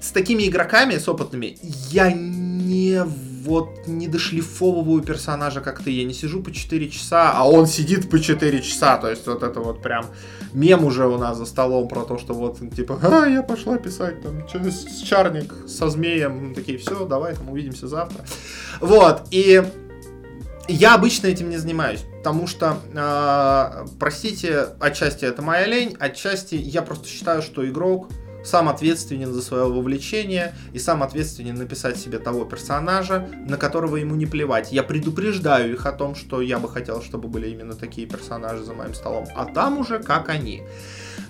с 0.00 0.10
такими 0.10 0.48
игроками, 0.48 0.96
с 0.96 1.08
опытными, 1.08 1.58
я 1.90 2.12
не 2.12 3.02
вот 3.44 3.86
не 3.86 4.06
дошлифовываю 4.06 5.02
персонажа 5.02 5.60
как 5.60 5.82
ты. 5.82 5.90
Я 5.90 6.04
не 6.04 6.14
сижу 6.14 6.42
по 6.42 6.52
4 6.52 6.90
часа, 6.90 7.32
а 7.34 7.48
он 7.48 7.66
сидит 7.66 8.10
по 8.10 8.18
4 8.18 8.62
часа. 8.62 8.98
То 8.98 9.10
есть 9.10 9.26
вот 9.26 9.42
это 9.42 9.60
вот 9.60 9.82
прям 9.82 10.06
мем 10.52 10.84
уже 10.84 11.06
у 11.06 11.16
нас 11.16 11.38
за 11.38 11.46
столом 11.46 11.88
про 11.88 12.02
то, 12.02 12.18
что 12.18 12.34
вот 12.34 12.58
типа, 12.74 12.98
а, 13.02 13.26
я 13.26 13.42
пошла 13.42 13.78
писать 13.78 14.22
там 14.22 14.46
с 14.48 15.02
чарник 15.02 15.54
со 15.66 15.88
змеем. 15.88 16.54
Такие, 16.54 16.78
все, 16.78 17.06
давай 17.06 17.34
там 17.34 17.50
увидимся 17.50 17.88
завтра. 17.88 18.24
Вот, 18.80 19.22
и 19.30 19.62
я 20.68 20.94
обычно 20.94 21.26
этим 21.26 21.50
не 21.50 21.56
занимаюсь, 21.56 22.04
потому 22.18 22.46
что, 22.46 22.78
э, 22.94 23.86
простите, 23.98 24.68
отчасти 24.78 25.24
это 25.24 25.42
моя 25.42 25.66
лень, 25.66 25.96
отчасти 25.98 26.54
я 26.54 26.82
просто 26.82 27.08
считаю, 27.08 27.42
что 27.42 27.68
игрок 27.68 28.08
сам 28.44 28.68
ответственен 28.68 29.32
за 29.32 29.42
свое 29.42 29.64
вовлечение 29.64 30.54
и 30.72 30.78
сам 30.78 31.02
ответственен 31.02 31.56
написать 31.56 31.96
себе 31.96 32.18
того 32.18 32.44
персонажа, 32.44 33.28
на 33.46 33.56
которого 33.56 33.96
ему 33.96 34.14
не 34.14 34.26
плевать. 34.26 34.72
Я 34.72 34.82
предупреждаю 34.82 35.72
их 35.72 35.86
о 35.86 35.92
том, 35.92 36.14
что 36.14 36.40
я 36.40 36.58
бы 36.58 36.68
хотел, 36.68 37.02
чтобы 37.02 37.28
были 37.28 37.48
именно 37.48 37.74
такие 37.74 38.06
персонажи 38.06 38.64
за 38.64 38.74
моим 38.74 38.94
столом, 38.94 39.26
а 39.34 39.44
там 39.44 39.78
уже 39.78 39.98
как 39.98 40.28
они. 40.28 40.62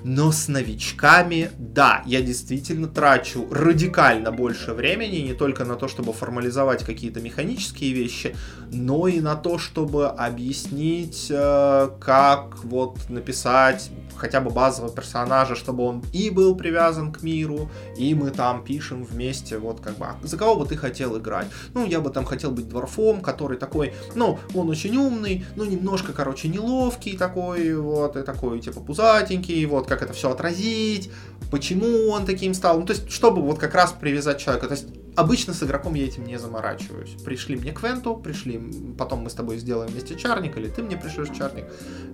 Но 0.02 0.32
с 0.32 0.48
новичками, 0.48 1.50
да, 1.58 2.02
я 2.06 2.22
действительно 2.22 2.88
трачу 2.88 3.46
радикально 3.50 4.32
больше 4.32 4.72
времени 4.72 5.16
не 5.16 5.34
только 5.34 5.64
на 5.64 5.76
то, 5.76 5.88
чтобы 5.88 6.12
формализовать 6.12 6.84
какие-то 6.84 7.20
механические 7.20 7.92
вещи, 7.92 8.34
но 8.72 9.08
и 9.08 9.20
на 9.20 9.36
то, 9.36 9.58
чтобы 9.58 10.08
объяснить, 10.08 11.26
э, 11.30 11.90
как 12.00 12.64
вот 12.64 13.10
написать 13.10 13.90
хотя 14.16 14.40
бы 14.40 14.50
базового 14.50 14.92
персонажа, 14.94 15.56
чтобы 15.56 15.84
он 15.84 16.04
и 16.12 16.30
был 16.30 16.54
привязан 16.54 16.99
к 17.08 17.22
миру, 17.22 17.70
и 17.96 18.14
мы 18.14 18.30
там 18.30 18.62
пишем 18.64 19.04
вместе, 19.04 19.58
вот 19.58 19.80
как 19.80 19.96
бы, 19.96 20.06
а 20.06 20.16
за 20.22 20.36
кого 20.36 20.56
бы 20.56 20.66
ты 20.66 20.76
хотел 20.76 21.18
играть? 21.18 21.46
Ну, 21.74 21.86
я 21.86 22.00
бы 22.00 22.10
там 22.10 22.24
хотел 22.24 22.50
быть 22.50 22.68
дворфом, 22.68 23.20
который 23.22 23.58
такой, 23.58 23.94
ну, 24.14 24.38
он 24.54 24.68
очень 24.68 24.96
умный, 24.96 25.44
ну, 25.56 25.64
немножко, 25.64 26.12
короче, 26.12 26.48
неловкий 26.48 27.16
такой, 27.16 27.74
вот, 27.74 28.16
и 28.16 28.22
такой, 28.22 28.60
типа, 28.60 28.80
пузатенький, 28.80 29.64
вот, 29.64 29.86
как 29.86 30.02
это 30.02 30.12
все 30.12 30.30
отразить, 30.30 31.10
почему 31.50 32.10
он 32.10 32.26
таким 32.26 32.54
стал, 32.54 32.80
ну, 32.80 32.86
то 32.86 32.92
есть, 32.92 33.10
чтобы 33.10 33.42
вот 33.42 33.58
как 33.58 33.74
раз 33.74 33.92
привязать 33.98 34.38
человека, 34.38 34.68
то 34.68 34.74
есть, 34.74 34.86
Обычно 35.16 35.54
с 35.54 35.62
игроком 35.62 35.94
я 35.94 36.04
этим 36.04 36.24
не 36.24 36.38
заморачиваюсь. 36.38 37.10
Пришли 37.24 37.56
мне 37.56 37.72
Квенту, 37.72 38.16
пришли, 38.16 38.60
потом 38.96 39.20
мы 39.20 39.30
с 39.30 39.34
тобой 39.34 39.58
сделаем 39.58 39.90
вместе 39.90 40.14
чарник, 40.14 40.56
или 40.56 40.68
ты 40.68 40.82
мне 40.82 40.96
пришлешь 40.96 41.36
чарник, 41.36 41.64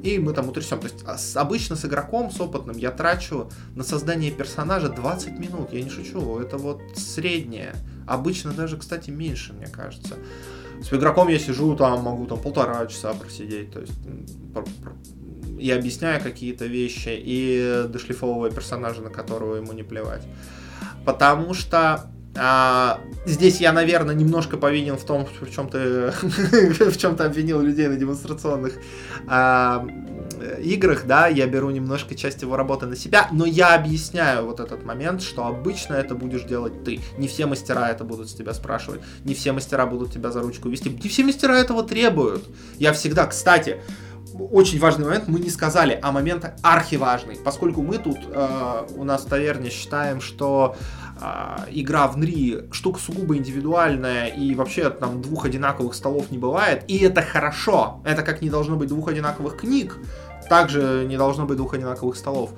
и 0.03 0.19
мы 0.19 0.33
там 0.33 0.49
утрясем. 0.49 0.81
То 0.81 0.87
есть 0.87 1.05
а 1.07 1.19
с, 1.19 1.37
обычно 1.37 1.77
с 1.77 1.85
игроком, 1.85 2.31
с 2.31 2.41
опытным, 2.41 2.77
я 2.77 2.91
трачу 2.91 3.51
на 3.75 3.85
создание 3.85 4.31
персонажа 4.31 4.89
20 4.89 5.39
минут, 5.39 5.73
я 5.73 5.83
не 5.83 5.91
шучу, 5.91 6.39
это 6.39 6.57
вот 6.57 6.81
среднее. 6.95 7.75
Обычно 8.07 8.53
даже, 8.53 8.77
кстати, 8.77 9.11
меньше, 9.11 9.53
мне 9.53 9.67
кажется. 9.67 10.15
С 10.81 10.93
игроком 10.93 11.29
я 11.29 11.39
сижу, 11.39 11.75
там 11.77 12.03
могу 12.03 12.27
там 12.27 12.41
полтора 12.41 12.87
часа 12.87 13.13
просидеть, 13.13 13.73
то 13.73 13.81
есть 13.81 13.93
и 15.59 15.71
объясняя 15.71 16.21
какие-то 16.21 16.67
вещи, 16.67 17.11
и 17.13 17.85
дошлифовывая 17.89 18.51
персонажа, 18.51 19.01
на 19.01 19.11
которого 19.11 19.57
ему 19.57 19.73
не 19.73 19.83
плевать. 19.83 20.23
Потому 21.05 21.55
что 21.55 22.11
а, 22.39 23.01
здесь 23.25 23.61
я, 23.61 23.73
наверное, 23.73 24.15
немножко 24.15 24.57
повинен 24.57 24.97
в 24.97 25.05
том, 25.05 25.27
в 25.41 25.51
чем 25.51 25.69
ты, 25.69 26.11
в 26.91 26.97
чем 26.97 27.17
ты 27.17 27.25
обвинил 27.25 27.61
людей 27.61 27.89
на 27.89 27.97
демонстрационных 27.97 28.75
а, 29.27 29.87
играх, 30.63 31.07
да, 31.07 31.29
я 31.29 31.47
беру 31.47 31.71
немножко 31.71 32.15
часть 32.15 32.43
его 32.43 32.57
работы 32.57 32.87
на 32.87 32.97
себя, 32.97 33.29
но 33.33 33.47
я 33.47 33.75
объясняю 33.75 34.45
вот 34.45 34.61
этот 34.61 34.85
момент, 34.85 35.23
что 35.23 35.47
обычно 35.47 35.95
это 35.95 36.15
будешь 36.15 36.43
делать 36.43 36.85
ты. 36.85 37.01
Не 37.19 37.29
все 37.29 37.47
мастера 37.47 37.89
это 37.89 38.05
будут 38.05 38.29
с 38.31 38.35
тебя 38.35 38.53
спрашивать, 38.53 39.01
не 39.25 39.35
все 39.35 39.53
мастера 39.53 39.87
будут 39.87 40.13
тебя 40.13 40.31
за 40.31 40.43
ручку 40.43 40.69
вести, 40.69 40.91
не 40.91 41.09
все 41.09 41.25
мастера 41.25 41.55
этого 41.55 41.83
требуют. 41.83 42.45
Я 42.79 42.93
всегда, 42.93 43.27
кстати, 43.27 43.81
очень 44.39 44.79
важный 44.79 45.05
момент 45.05 45.29
мы 45.29 45.41
не 45.41 45.51
сказали, 45.51 45.99
а 46.03 46.13
момент 46.13 46.53
архиважный, 46.63 47.37
поскольку 47.37 47.83
мы 47.83 47.99
тут 47.99 48.19
э, 48.27 48.87
у 48.97 49.05
нас 49.05 49.25
в 49.25 49.29
таверне 49.29 49.71
считаем, 49.71 50.21
что 50.21 50.77
а, 51.19 51.65
игра 51.71 52.07
в 52.09 52.19
НРИ 52.19 52.69
штука 52.73 52.99
сугубо 52.99 53.37
индивидуальная, 53.37 54.27
и 54.27 54.55
вообще 54.55 54.91
там 54.91 55.23
двух 55.23 55.47
одинаковых 55.47 55.95
столов 55.95 56.31
не 56.31 56.39
бывает, 56.39 56.85
и 56.89 56.99
это 56.99 57.23
хорошо. 57.23 58.03
Это 58.05 58.23
как 58.23 58.43
не 58.43 58.51
должно 58.51 58.77
быть 58.77 58.89
двух 58.89 59.09
одинаковых 59.09 59.57
книг, 59.57 59.99
также 60.49 61.07
не 61.09 61.17
должно 61.17 61.47
быть 61.47 61.57
двух 61.57 61.75
одинаковых 61.75 62.17
столов. 62.17 62.51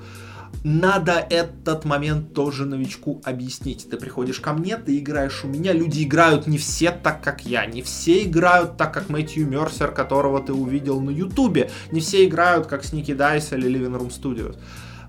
Надо 0.65 1.13
этот 1.13 1.85
момент 1.85 2.35
тоже 2.35 2.65
новичку 2.65 3.21
объяснить. 3.25 3.89
Ты 3.89 3.97
приходишь 3.97 4.41
ко 4.41 4.53
мне, 4.53 4.77
ты 4.77 4.99
играешь 4.99 5.45
у 5.45 5.49
меня. 5.49 5.73
Люди 5.73 6.03
играют 6.03 6.47
не 6.47 6.59
все 6.59 6.91
так, 6.91 7.23
как 7.23 7.45
я. 7.47 7.65
Не 7.67 7.83
все 7.83 8.25
играют 8.25 8.77
так, 8.77 8.93
как 8.93 9.09
Мэтью 9.09 9.47
Мерсер, 9.47 9.93
которого 9.93 10.41
ты 10.41 10.53
увидел 10.53 11.01
на 11.01 11.11
Ютубе. 11.11 11.71
Не 11.93 12.01
все 12.01 12.27
играют, 12.27 12.67
как 12.67 12.85
Сники 12.85 13.15
Дайс 13.15 13.53
или 13.53 13.71
Living 13.71 13.97
Room 13.97 14.11
Studios 14.11 14.57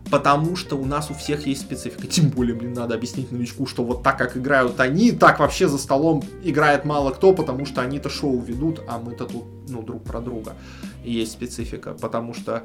потому 0.09 0.55
что 0.55 0.75
у 0.75 0.85
нас 0.85 1.11
у 1.11 1.13
всех 1.13 1.45
есть 1.45 1.61
специфика. 1.61 2.07
Тем 2.07 2.29
более, 2.29 2.55
блин, 2.55 2.73
надо 2.73 2.95
объяснить 2.95 3.31
новичку, 3.31 3.67
что 3.67 3.83
вот 3.83 4.03
так, 4.03 4.17
как 4.17 4.37
играют 4.37 4.79
они, 4.79 5.11
так 5.11 5.39
вообще 5.39 5.67
за 5.67 5.77
столом 5.77 6.23
играет 6.43 6.85
мало 6.85 7.11
кто, 7.11 7.33
потому 7.33 7.65
что 7.65 7.81
они-то 7.81 8.09
шоу 8.09 8.39
ведут, 8.39 8.81
а 8.87 8.97
мы-то 8.97 9.25
тут, 9.25 9.45
ну, 9.67 9.81
друг 9.83 10.03
про 10.03 10.19
друга. 10.19 10.55
И 11.03 11.11
есть 11.11 11.33
специфика, 11.33 11.93
потому 11.93 12.33
что 12.33 12.63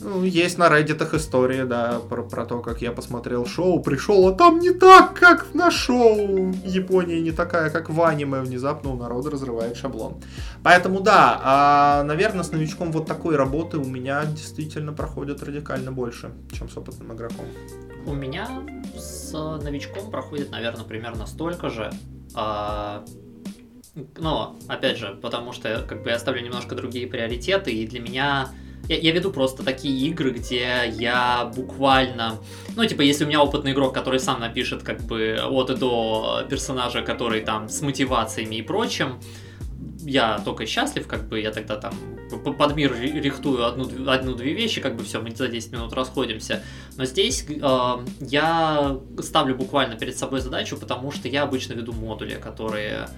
ну, 0.00 0.24
есть 0.24 0.58
на 0.58 0.68
Reddit 0.68 1.16
истории, 1.16 1.62
да, 1.64 2.00
про, 2.00 2.22
про 2.22 2.44
то, 2.44 2.60
как 2.60 2.82
я 2.82 2.92
посмотрел 2.92 3.46
шоу, 3.46 3.80
пришел, 3.80 4.28
а 4.28 4.32
там 4.32 4.58
не 4.58 4.70
так, 4.70 5.18
как 5.18 5.54
на 5.54 5.70
шоу. 5.70 6.52
Япония 6.64 7.20
не 7.20 7.32
такая, 7.32 7.70
как 7.70 7.88
в 7.88 8.02
аниме, 8.02 8.40
внезапно 8.40 8.90
у 8.90 8.96
народа 8.96 9.30
разрывает 9.30 9.76
шаблон. 9.76 10.16
Поэтому 10.62 11.00
да, 11.00 11.40
а, 11.42 12.02
наверное, 12.04 12.42
с 12.44 12.52
новичком 12.52 12.92
вот 12.92 13.06
такой 13.06 13.36
работы 13.36 13.78
у 13.78 13.84
меня 13.84 14.24
действительно 14.26 14.92
проходит 14.92 15.42
радикально 15.42 15.92
больше, 15.92 16.30
чем 16.52 16.68
с 16.68 16.76
опытным 16.76 17.14
игроком. 17.14 17.46
У 18.06 18.14
меня 18.14 18.48
с 18.96 19.32
новичком 19.32 20.10
проходит, 20.10 20.50
наверное, 20.50 20.84
примерно 20.84 21.26
столько 21.26 21.70
же. 21.70 21.90
А... 22.34 23.04
Но, 24.18 24.58
опять 24.68 24.98
же, 24.98 25.18
потому 25.22 25.52
что 25.52 25.82
как 25.88 26.02
бы 26.02 26.10
я 26.10 26.18
ставлю 26.18 26.42
немножко 26.42 26.74
другие 26.74 27.06
приоритеты, 27.06 27.72
и 27.72 27.86
для 27.86 28.00
меня 28.00 28.50
я, 28.88 28.96
я 28.98 29.12
веду 29.12 29.30
просто 29.30 29.62
такие 29.62 30.08
игры, 30.08 30.30
где 30.30 30.92
я 30.98 31.50
буквально... 31.56 32.38
Ну, 32.76 32.84
типа, 32.84 33.02
если 33.02 33.24
у 33.24 33.28
меня 33.28 33.42
опытный 33.42 33.72
игрок, 33.72 33.94
который 33.94 34.20
сам 34.20 34.40
напишет 34.40 34.82
как 34.82 35.02
бы 35.02 35.38
от 35.42 35.70
и 35.70 35.76
до 35.76 36.44
персонажа, 36.48 37.02
который 37.02 37.40
там 37.40 37.68
с 37.68 37.80
мотивациями 37.82 38.56
и 38.56 38.62
прочим, 38.62 39.18
я 40.02 40.38
только 40.38 40.66
счастлив, 40.66 41.06
как 41.08 41.28
бы 41.28 41.40
я 41.40 41.50
тогда 41.50 41.76
там 41.76 41.92
под 42.30 42.76
мир 42.76 42.96
рихтую 42.96 43.66
одну-две 43.66 44.10
одну, 44.10 44.36
вещи, 44.36 44.80
как 44.80 44.96
бы 44.96 45.02
все, 45.02 45.20
мы 45.20 45.34
за 45.34 45.48
10 45.48 45.72
минут 45.72 45.92
расходимся. 45.92 46.62
Но 46.96 47.04
здесь 47.04 47.44
э, 47.48 47.60
я 48.20 49.00
ставлю 49.20 49.56
буквально 49.56 49.96
перед 49.96 50.16
собой 50.16 50.40
задачу, 50.40 50.76
потому 50.76 51.10
что 51.10 51.28
я 51.28 51.42
обычно 51.42 51.72
веду 51.72 51.92
модули, 51.92 52.34
которые 52.34 53.08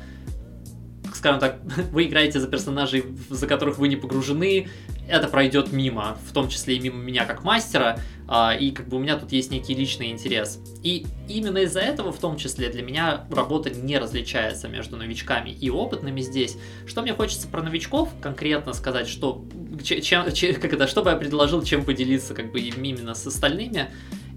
скажем 1.18 1.40
так, 1.40 1.58
вы 1.92 2.04
играете 2.04 2.40
за 2.40 2.48
персонажей, 2.48 3.04
за 3.28 3.46
которых 3.46 3.78
вы 3.78 3.88
не 3.88 3.96
погружены, 3.96 4.68
это 5.08 5.28
пройдет 5.28 5.72
мимо, 5.72 6.18
в 6.26 6.32
том 6.32 6.48
числе 6.48 6.76
и 6.76 6.80
мимо 6.80 6.98
меня 6.98 7.24
как 7.24 7.44
мастера, 7.44 7.98
а, 8.26 8.54
и 8.54 8.70
как 8.70 8.88
бы 8.88 8.98
у 8.98 9.00
меня 9.00 9.16
тут 9.16 9.32
есть 9.32 9.50
некий 9.50 9.74
личный 9.74 10.10
интерес. 10.10 10.60
И 10.82 11.06
именно 11.28 11.58
из-за 11.58 11.80
этого, 11.80 12.12
в 12.12 12.18
том 12.18 12.36
числе, 12.36 12.68
для 12.68 12.82
меня 12.82 13.26
работа 13.30 13.70
не 13.70 13.98
различается 13.98 14.68
между 14.68 14.96
новичками 14.96 15.50
и 15.50 15.70
опытными 15.70 16.20
здесь. 16.20 16.56
Что 16.86 17.02
мне 17.02 17.14
хочется 17.14 17.48
про 17.48 17.62
новичков 17.62 18.10
конкретно 18.20 18.72
сказать, 18.74 19.08
что, 19.08 19.44
чем, 19.82 20.30
чем, 20.32 20.54
как 20.54 20.72
это, 20.72 20.86
что 20.86 21.02
бы 21.02 21.10
я 21.10 21.16
предложил, 21.16 21.62
чем 21.62 21.84
поделиться 21.84 22.34
как 22.34 22.52
бы 22.52 22.60
именно 22.60 23.14
с 23.14 23.26
остальными, 23.26 23.90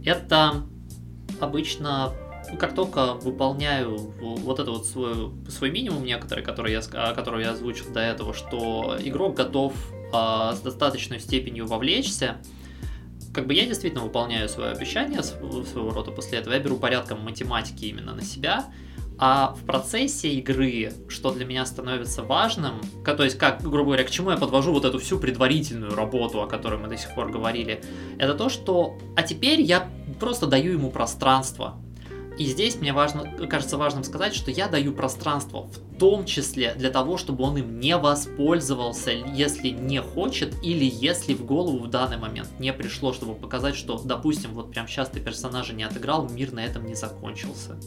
это 0.06 0.64
обычно 1.40 2.14
как 2.60 2.76
только 2.76 3.14
выполняю 3.14 4.14
вот 4.20 4.60
это 4.60 4.72
вот 4.72 4.86
свой, 4.86 5.32
свой 5.50 5.72
минимум 5.72 6.04
некоторый, 6.04 6.44
который 6.44 6.72
я, 6.72 6.82
который 7.14 7.44
я 7.44 7.52
озвучил 7.52 7.92
до 7.94 8.00
этого, 8.00 8.34
что 8.34 8.98
игрок 9.00 9.36
готов 9.36 9.74
э, 10.14 10.54
с 10.56 10.60
достаточной 10.60 11.20
степенью 11.20 11.68
вовлечься, 11.68 12.38
как 13.34 13.48
бы 13.48 13.54
я 13.54 13.66
действительно 13.66 14.04
выполняю 14.04 14.50
свое 14.50 14.72
обещание 14.72 15.24
своего 15.24 15.92
рода 15.92 16.12
после 16.12 16.40
этого, 16.40 16.54
я 16.54 16.60
беру 16.60 16.78
порядком 16.78 17.24
математики 17.24 17.86
именно 17.86 18.14
на 18.14 18.22
себя, 18.22 18.66
а 19.18 19.54
в 19.54 19.66
процессе 19.66 20.34
игры, 20.34 20.94
что 21.08 21.32
для 21.32 21.46
меня 21.46 21.66
становится 21.66 22.24
важным, 22.24 22.82
то 23.06 23.24
есть, 23.24 23.38
как, 23.38 23.62
грубо 23.62 23.92
говоря, 23.92 24.04
к 24.04 24.10
чему 24.10 24.32
я 24.32 24.38
подвожу 24.38 24.74
вот 24.74 24.84
эту 24.84 24.98
всю 24.98 25.20
предварительную 25.20 25.96
работу, 25.96 26.42
о 26.42 26.48
которой 26.48 26.80
мы 26.80 26.88
до 26.88 26.98
сих 26.98 27.14
пор 27.14 27.32
говорили, 27.32 27.84
это 28.18 28.34
то, 28.34 28.50
что, 28.50 28.98
а 29.16 29.22
теперь 29.22 29.62
я 29.62 29.88
просто 30.20 30.48
даю 30.48 30.74
ему 30.74 30.90
пространство, 30.90 31.78
и 32.38 32.46
здесь 32.46 32.76
мне 32.76 32.94
важно, 32.94 33.48
кажется 33.48 33.78
важным 33.78 34.04
сказать, 34.04 34.34
что 34.34 34.52
я 34.52 34.68
даю 34.68 34.94
пространство 34.94 35.64
в 35.64 36.00
том 36.00 36.26
числе 36.26 36.74
для 36.76 36.90
того, 36.90 37.18
чтобы 37.18 37.44
он 37.44 37.58
им 37.58 37.80
не 37.80 37.98
воспользовался, 37.98 39.12
если 39.12 39.70
не 39.70 40.02
хочет, 40.02 40.56
или 40.64 40.86
если 40.86 41.34
в 41.34 41.46
голову 41.46 41.80
в 41.80 41.90
данный 41.90 42.18
момент 42.18 42.50
не 42.60 42.74
пришло, 42.74 43.14
чтобы 43.14 43.36
показать, 43.36 43.76
что, 43.76 44.00
допустим, 44.00 44.54
вот 44.54 44.72
прям 44.72 44.88
сейчас 44.88 45.10
ты 45.10 45.20
персонажа 45.20 45.74
не 45.74 45.84
отыграл, 45.84 46.28
мир 46.30 46.52
на 46.52 46.64
этом 46.64 46.86
не 46.86 46.96
закончился. 46.96 47.78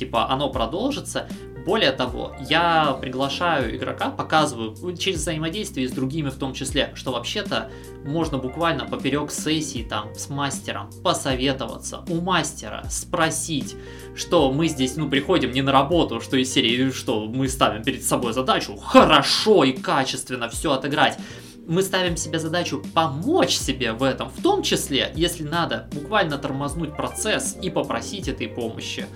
Типа 0.00 0.30
оно 0.30 0.50
продолжится. 0.50 1.28
Более 1.66 1.92
того, 1.92 2.34
я 2.48 2.96
приглашаю 3.00 3.76
игрока, 3.76 4.08
показываю 4.10 4.96
через 4.96 5.18
взаимодействие 5.18 5.88
с 5.88 5.92
другими 5.92 6.30
в 6.30 6.36
том 6.36 6.54
числе, 6.54 6.90
что 6.94 7.12
вообще-то 7.12 7.70
можно 8.04 8.38
буквально 8.38 8.86
поперек 8.86 9.30
сессии 9.30 9.86
там 9.88 10.14
с 10.14 10.30
мастером 10.30 10.88
посоветоваться 11.04 12.02
у 12.08 12.22
мастера, 12.22 12.82
спросить, 12.88 13.76
что 14.16 14.50
мы 14.50 14.68
здесь, 14.68 14.96
ну, 14.96 15.10
приходим 15.10 15.52
не 15.52 15.60
на 15.60 15.70
работу, 15.70 16.22
что 16.22 16.38
из 16.38 16.50
серии, 16.50 16.90
что 16.92 17.26
мы 17.26 17.46
ставим 17.46 17.82
перед 17.82 18.02
собой 18.02 18.32
задачу 18.32 18.76
хорошо 18.76 19.64
и 19.64 19.72
качественно 19.72 20.48
все 20.48 20.72
отыграть 20.72 21.18
мы 21.66 21.82
ставим 21.82 22.16
себе 22.16 22.40
задачу 22.40 22.82
помочь 22.94 23.56
себе 23.56 23.92
в 23.92 24.02
этом, 24.02 24.28
в 24.28 24.42
том 24.42 24.62
числе, 24.64 25.12
если 25.14 25.44
надо, 25.44 25.88
буквально 25.92 26.36
тормознуть 26.36 26.96
процесс 26.96 27.56
и 27.62 27.70
попросить 27.70 28.26
этой 28.26 28.48
помощи. 28.48 29.06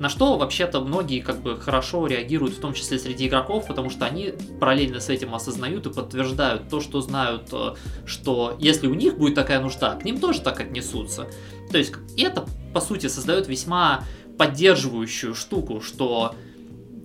На 0.00 0.08
что 0.08 0.38
вообще-то 0.38 0.80
многие 0.80 1.20
как 1.20 1.42
бы 1.42 1.60
хорошо 1.60 2.06
реагируют, 2.06 2.54
в 2.54 2.60
том 2.60 2.72
числе 2.72 2.98
среди 2.98 3.26
игроков, 3.26 3.66
потому 3.66 3.90
что 3.90 4.06
они 4.06 4.32
параллельно 4.58 4.98
с 4.98 5.10
этим 5.10 5.34
осознают 5.34 5.86
и 5.86 5.92
подтверждают 5.92 6.70
то, 6.70 6.80
что 6.80 7.02
знают, 7.02 7.50
э, 7.52 7.74
что 8.06 8.56
если 8.58 8.86
у 8.86 8.94
них 8.94 9.18
будет 9.18 9.34
такая 9.34 9.60
нужда, 9.60 9.94
к 9.96 10.04
ним 10.06 10.18
тоже 10.18 10.40
так 10.40 10.58
отнесутся. 10.58 11.26
То 11.70 11.76
есть 11.76 11.92
это, 12.16 12.46
по 12.72 12.80
сути, 12.80 13.08
создает 13.08 13.46
весьма 13.46 14.04
поддерживающую 14.38 15.34
штуку, 15.34 15.82
что 15.82 16.34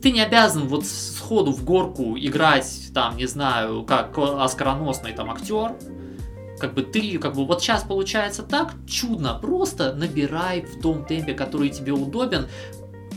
ты 0.01 0.11
не 0.11 0.21
обязан 0.21 0.69
вот 0.69 0.85
сходу 0.85 1.51
в 1.51 1.65
горку 1.65 2.17
играть, 2.17 2.91
там, 2.93 3.17
не 3.17 3.25
знаю, 3.25 3.83
как 3.83 4.17
оскароносный 4.17 5.11
там 5.11 5.29
актер. 5.31 5.73
Как 6.61 6.73
бы 6.73 6.83
ты, 6.83 7.17
как 7.19 7.35
бы 7.35 7.45
вот 7.45 7.61
сейчас 7.61 7.83
получается 7.83 8.41
так 8.41 8.73
чудно, 8.87 9.37
просто 9.37 9.93
набирай 9.93 10.61
в 10.61 10.81
том 10.81 11.03
темпе, 11.03 11.33
который 11.33 11.67
тебе 11.67 11.91
удобен. 11.91 12.47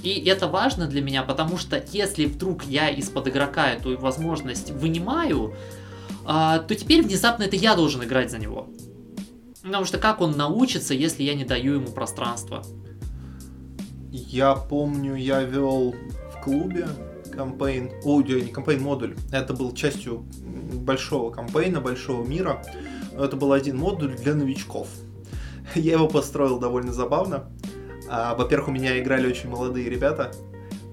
И 0.03 0.25
это 0.27 0.47
важно 0.47 0.87
для 0.87 1.03
меня, 1.03 1.23
потому 1.23 1.57
что 1.59 1.83
если 1.93 2.27
вдруг 2.27 2.65
я 2.65 2.89
из-под 2.91 3.29
игрока 3.29 3.71
эту 3.73 3.99
возможность 3.99 4.71
вынимаю, 4.71 5.55
а, 6.25 6.59
то 6.59 6.75
теперь 6.75 7.03
внезапно 7.03 7.45
это 7.45 7.57
я 7.57 7.75
должен 7.75 8.05
играть 8.05 8.31
за 8.31 8.39
него. 8.39 8.69
Потому 9.63 9.85
что 9.85 9.99
как 9.99 10.21
он 10.21 10.37
научится, 10.37 10.95
если 10.95 11.23
я 11.23 11.35
не 11.35 11.45
даю 11.45 11.75
ему 11.75 11.89
пространства? 11.89 12.63
Я 14.11 14.55
помню, 14.55 15.15
я 15.15 15.43
вел 15.43 15.95
клубе 16.49 16.89
кампейн, 17.35 17.93
аудио, 18.05 18.39
не 18.39 18.51
кампейн, 18.51 18.83
модуль. 18.83 19.17
Это 19.31 19.53
был 19.55 19.73
частью 19.75 20.25
большого 20.73 21.31
кампейна, 21.31 21.81
большого 21.81 22.27
мира. 22.27 22.65
Это 23.17 23.37
был 23.37 23.53
один 23.53 23.77
модуль 23.77 24.17
для 24.17 24.35
новичков. 24.35 24.89
Я 25.75 25.93
его 25.93 26.09
построил 26.09 26.59
довольно 26.59 26.93
забавно. 26.93 27.51
А, 28.09 28.35
во-первых, 28.35 28.69
у 28.69 28.73
меня 28.73 28.99
играли 28.99 29.29
очень 29.29 29.49
молодые 29.49 29.89
ребята. 29.89 30.33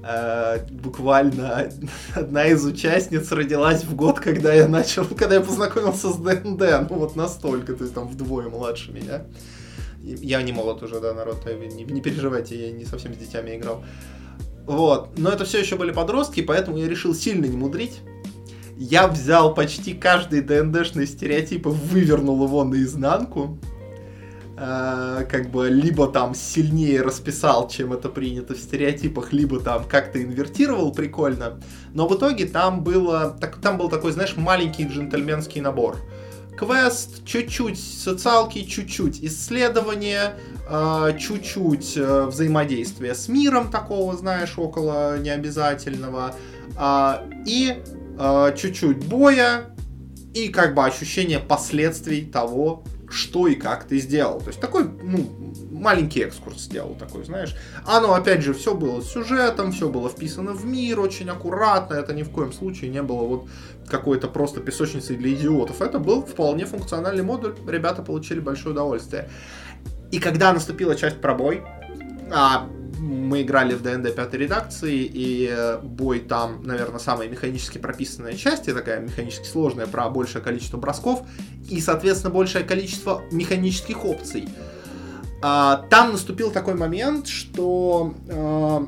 А, 0.03 0.59
буквально 0.69 1.69
одна 2.15 2.45
из 2.45 2.63
участниц 2.63 3.31
родилась 3.31 3.83
в 3.83 3.95
год, 3.95 4.19
когда 4.19 4.53
я 4.53 4.67
начал, 4.67 5.05
когда 5.17 5.35
я 5.35 5.41
познакомился 5.41 6.11
с 6.11 6.17
ДНД. 6.17 6.89
Ну 6.89 6.97
вот 6.97 7.15
настолько, 7.15 7.73
то 7.73 7.83
есть 7.83 7.95
там 7.95 8.07
вдвое 8.07 8.49
младше 8.49 8.91
меня. 8.91 9.25
Я 10.03 10.43
не 10.43 10.51
молод 10.51 10.83
уже, 10.83 10.99
да, 10.99 11.13
народ, 11.13 11.45
не, 11.45 11.83
не 11.83 12.01
переживайте, 12.01 12.67
я 12.67 12.71
не 12.71 12.85
совсем 12.85 13.13
с 13.15 13.17
детьми 13.17 13.55
играл. 13.55 13.83
Вот. 14.67 15.17
Но 15.17 15.31
это 15.31 15.45
все 15.45 15.59
еще 15.59 15.75
были 15.75 15.91
подростки, 15.91 16.41
поэтому 16.41 16.77
я 16.77 16.87
решил 16.87 17.15
сильно 17.15 17.45
не 17.45 17.57
мудрить. 17.57 18.01
Я 18.77 19.07
взял 19.07 19.53
почти 19.53 19.93
каждый 19.93 20.41
ДНДшный 20.41 21.07
стереотип 21.07 21.65
и 21.65 21.69
вывернул 21.69 22.43
его 22.43 22.63
наизнанку. 22.63 23.57
Э, 24.57 25.25
как 25.29 25.49
бы 25.49 25.69
либо 25.69 26.07
там 26.07 26.33
сильнее 26.33 27.01
расписал, 27.01 27.67
чем 27.67 27.91
это 27.91 28.07
принято 28.07 28.53
в 28.53 28.57
стереотипах, 28.57 29.33
либо 29.33 29.59
там 29.59 29.83
как-то 29.83 30.23
инвертировал 30.23 30.93
прикольно. 30.93 31.59
Но 31.93 32.07
в 32.07 32.15
итоге 32.15 32.45
там 32.45 32.81
было, 32.81 33.35
так, 33.39 33.57
там 33.57 33.77
был 33.77 33.89
такой, 33.89 34.13
знаешь, 34.13 34.37
маленький 34.37 34.85
джентльменский 34.87 35.59
набор. 35.59 35.97
Квест, 36.57 37.25
чуть-чуть 37.25 37.77
социалки, 37.77 38.63
чуть-чуть 38.63 39.21
исследования, 39.21 40.35
а, 40.69 41.11
чуть-чуть 41.11 41.97
э, 41.97 42.25
взаимодействия 42.27 43.13
с 43.13 43.27
миром 43.27 43.69
такого, 43.69 44.15
знаешь, 44.15 44.53
около 44.57 45.19
необязательного, 45.19 46.33
а, 46.77 47.25
и 47.45 47.83
а, 48.17 48.53
чуть-чуть 48.53 49.05
боя, 49.05 49.65
и 50.33 50.47
как 50.47 50.75
бы 50.75 50.85
ощущение 50.85 51.39
последствий 51.39 52.21
того, 52.21 52.85
что 53.09 53.47
и 53.47 53.55
как 53.55 53.85
ты 53.85 53.99
сделал. 53.99 54.39
То 54.39 54.47
есть 54.47 54.59
такой, 54.59 54.85
ну, 54.85 55.53
маленький 55.71 56.21
экскурс 56.21 56.59
сделал 56.61 56.95
такой, 56.95 57.23
знаешь. 57.25 57.55
Оно, 57.85 58.13
опять 58.13 58.41
же, 58.41 58.53
все 58.53 58.75
было 58.75 59.01
с 59.01 59.11
сюжетом, 59.11 59.71
все 59.71 59.89
было 59.89 60.09
вписано 60.09 60.53
в 60.53 60.65
мир 60.65 60.99
очень 60.99 61.29
аккуратно, 61.29 61.95
это 61.95 62.13
ни 62.13 62.23
в 62.23 62.29
коем 62.29 62.51
случае 62.51 62.89
не 62.89 63.01
было 63.01 63.25
вот 63.25 63.49
какой-то 63.87 64.27
просто 64.27 64.61
песочницей 64.61 65.15
для 65.15 65.33
идиотов. 65.33 65.81
Это 65.81 65.99
был 65.99 66.25
вполне 66.25 66.65
функциональный 66.65 67.23
модуль, 67.23 67.55
ребята 67.67 68.01
получили 68.01 68.39
большое 68.39 68.73
удовольствие. 68.73 69.29
И 70.11 70.19
когда 70.19 70.53
наступила 70.53 70.95
часть 70.95 71.19
про 71.19 71.33
бой, 71.33 71.63
а, 72.31 72.67
мы 72.99 73.41
играли 73.41 73.73
в 73.73 73.81
ДНД 73.81 74.15
пятой 74.15 74.39
редакции, 74.39 75.03
и 75.03 75.49
э, 75.51 75.79
бой 75.81 76.19
там, 76.19 76.63
наверное, 76.63 76.99
самая 76.99 77.27
механически 77.27 77.77
прописанная 77.77 78.33
часть, 78.33 78.67
и 78.67 78.73
такая 78.73 78.99
механически 79.01 79.47
сложная, 79.47 79.87
про 79.87 80.09
большее 80.09 80.41
количество 80.41 80.77
бросков, 80.77 81.23
и, 81.69 81.79
соответственно, 81.81 82.33
большее 82.33 82.63
количество 82.63 83.23
механических 83.31 84.05
опций. 84.05 84.47
А, 85.41 85.85
там 85.89 86.13
наступил 86.13 86.51
такой 86.51 86.75
момент, 86.75 87.27
что 87.27 88.13
а, 88.29 88.87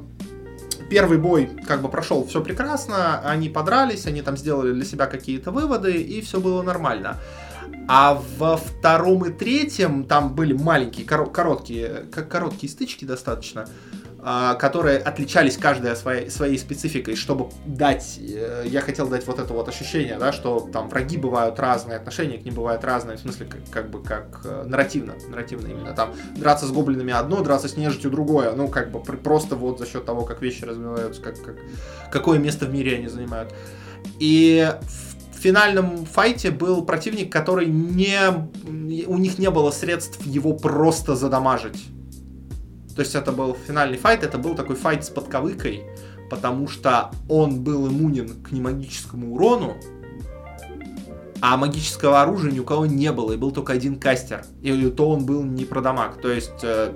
первый 0.89 1.17
бой 1.17 1.49
как 1.67 1.81
бы 1.81 1.89
прошел 1.89 2.25
все 2.25 2.41
прекрасно, 2.41 3.19
они 3.21 3.49
подрались, 3.49 4.05
они 4.05 4.21
там 4.21 4.37
сделали 4.37 4.73
для 4.73 4.85
себя 4.85 5.05
какие-то 5.05 5.51
выводы, 5.51 6.01
и 6.01 6.21
все 6.21 6.39
было 6.39 6.61
нормально. 6.61 7.17
А 7.87 8.21
во 8.37 8.57
втором 8.57 9.25
и 9.25 9.31
третьем 9.31 10.05
там 10.05 10.35
были 10.35 10.53
маленькие, 10.53 11.05
короткие, 11.05 12.05
короткие 12.11 12.69
стычки 12.69 13.05
достаточно, 13.05 13.65
а, 14.19 14.55
которые 14.55 14.97
отличались 14.97 15.55
каждая 15.55 15.95
своей, 15.95 16.29
своей 16.29 16.57
спецификой, 16.57 17.15
чтобы 17.15 17.49
дать, 17.65 18.19
э, 18.19 18.65
я 18.65 18.81
хотел 18.81 19.07
дать 19.07 19.25
вот 19.25 19.39
это 19.39 19.53
вот 19.53 19.69
ощущение, 19.69 20.17
да, 20.17 20.33
что 20.33 20.59
там 20.73 20.89
враги 20.89 21.15
бывают 21.15 21.57
разные, 21.59 21.95
отношения 21.95 22.37
к 22.37 22.43
ним 22.43 22.55
бывают 22.55 22.83
разные, 22.83 23.15
в 23.15 23.21
смысле, 23.21 23.45
как, 23.45 23.61
как 23.71 23.89
бы, 23.89 24.03
как 24.03 24.41
э, 24.43 24.63
нарративно, 24.65 25.13
нарративно 25.29 25.67
именно, 25.67 25.93
там, 25.93 26.13
драться 26.35 26.65
с 26.65 26.71
гоблинами 26.71 27.13
одно, 27.13 27.41
драться 27.41 27.69
с 27.69 27.77
нежитью 27.77 28.11
другое, 28.11 28.51
ну, 28.51 28.67
как 28.67 28.91
бы, 28.91 28.99
просто 28.99 29.55
вот 29.55 29.79
за 29.79 29.85
счет 29.85 30.03
того, 30.03 30.25
как 30.25 30.41
вещи 30.41 30.65
развиваются, 30.65 31.21
как, 31.21 31.41
как, 31.41 31.55
какое 32.11 32.37
место 32.37 32.65
в 32.65 32.73
мире 32.73 32.95
они 32.95 33.07
занимают. 33.07 33.53
И 34.19 34.73
в 34.81 35.06
в 35.37 35.39
финальном 35.39 36.05
файте 36.05 36.49
был 36.49 36.83
противник, 36.83 37.31
который 37.31 37.67
не... 37.67 38.17
У 39.07 39.17
них 39.17 39.37
не 39.37 39.49
было 39.51 39.71
средств 39.71 40.25
его 40.25 40.53
просто 40.53 41.15
задамажить. 41.15 41.85
То 42.95 43.01
есть 43.01 43.13
это 43.13 43.31
был 43.31 43.55
финальный 43.67 43.97
файт, 43.97 44.23
это 44.23 44.39
был 44.39 44.55
такой 44.55 44.75
файт 44.75 45.05
с 45.05 45.09
подковыкой, 45.09 45.83
потому 46.31 46.67
что 46.67 47.11
он 47.29 47.61
был 47.61 47.87
иммунен 47.87 48.41
к 48.41 48.51
немагическому 48.51 49.35
урону, 49.35 49.77
а 51.41 51.57
магического 51.57 52.21
оружия 52.21 52.51
ни 52.51 52.59
у 52.59 52.63
кого 52.63 52.85
не 52.85 53.11
было, 53.11 53.33
и 53.33 53.37
был 53.37 53.51
только 53.51 53.73
один 53.73 53.99
кастер. 53.99 54.45
И 54.61 54.89
то 54.89 55.09
он 55.09 55.25
был 55.25 55.43
не 55.43 55.65
про 55.65 55.81
дамаг. 55.81 56.21
То 56.21 56.31
есть, 56.31 56.63
э, 56.63 56.93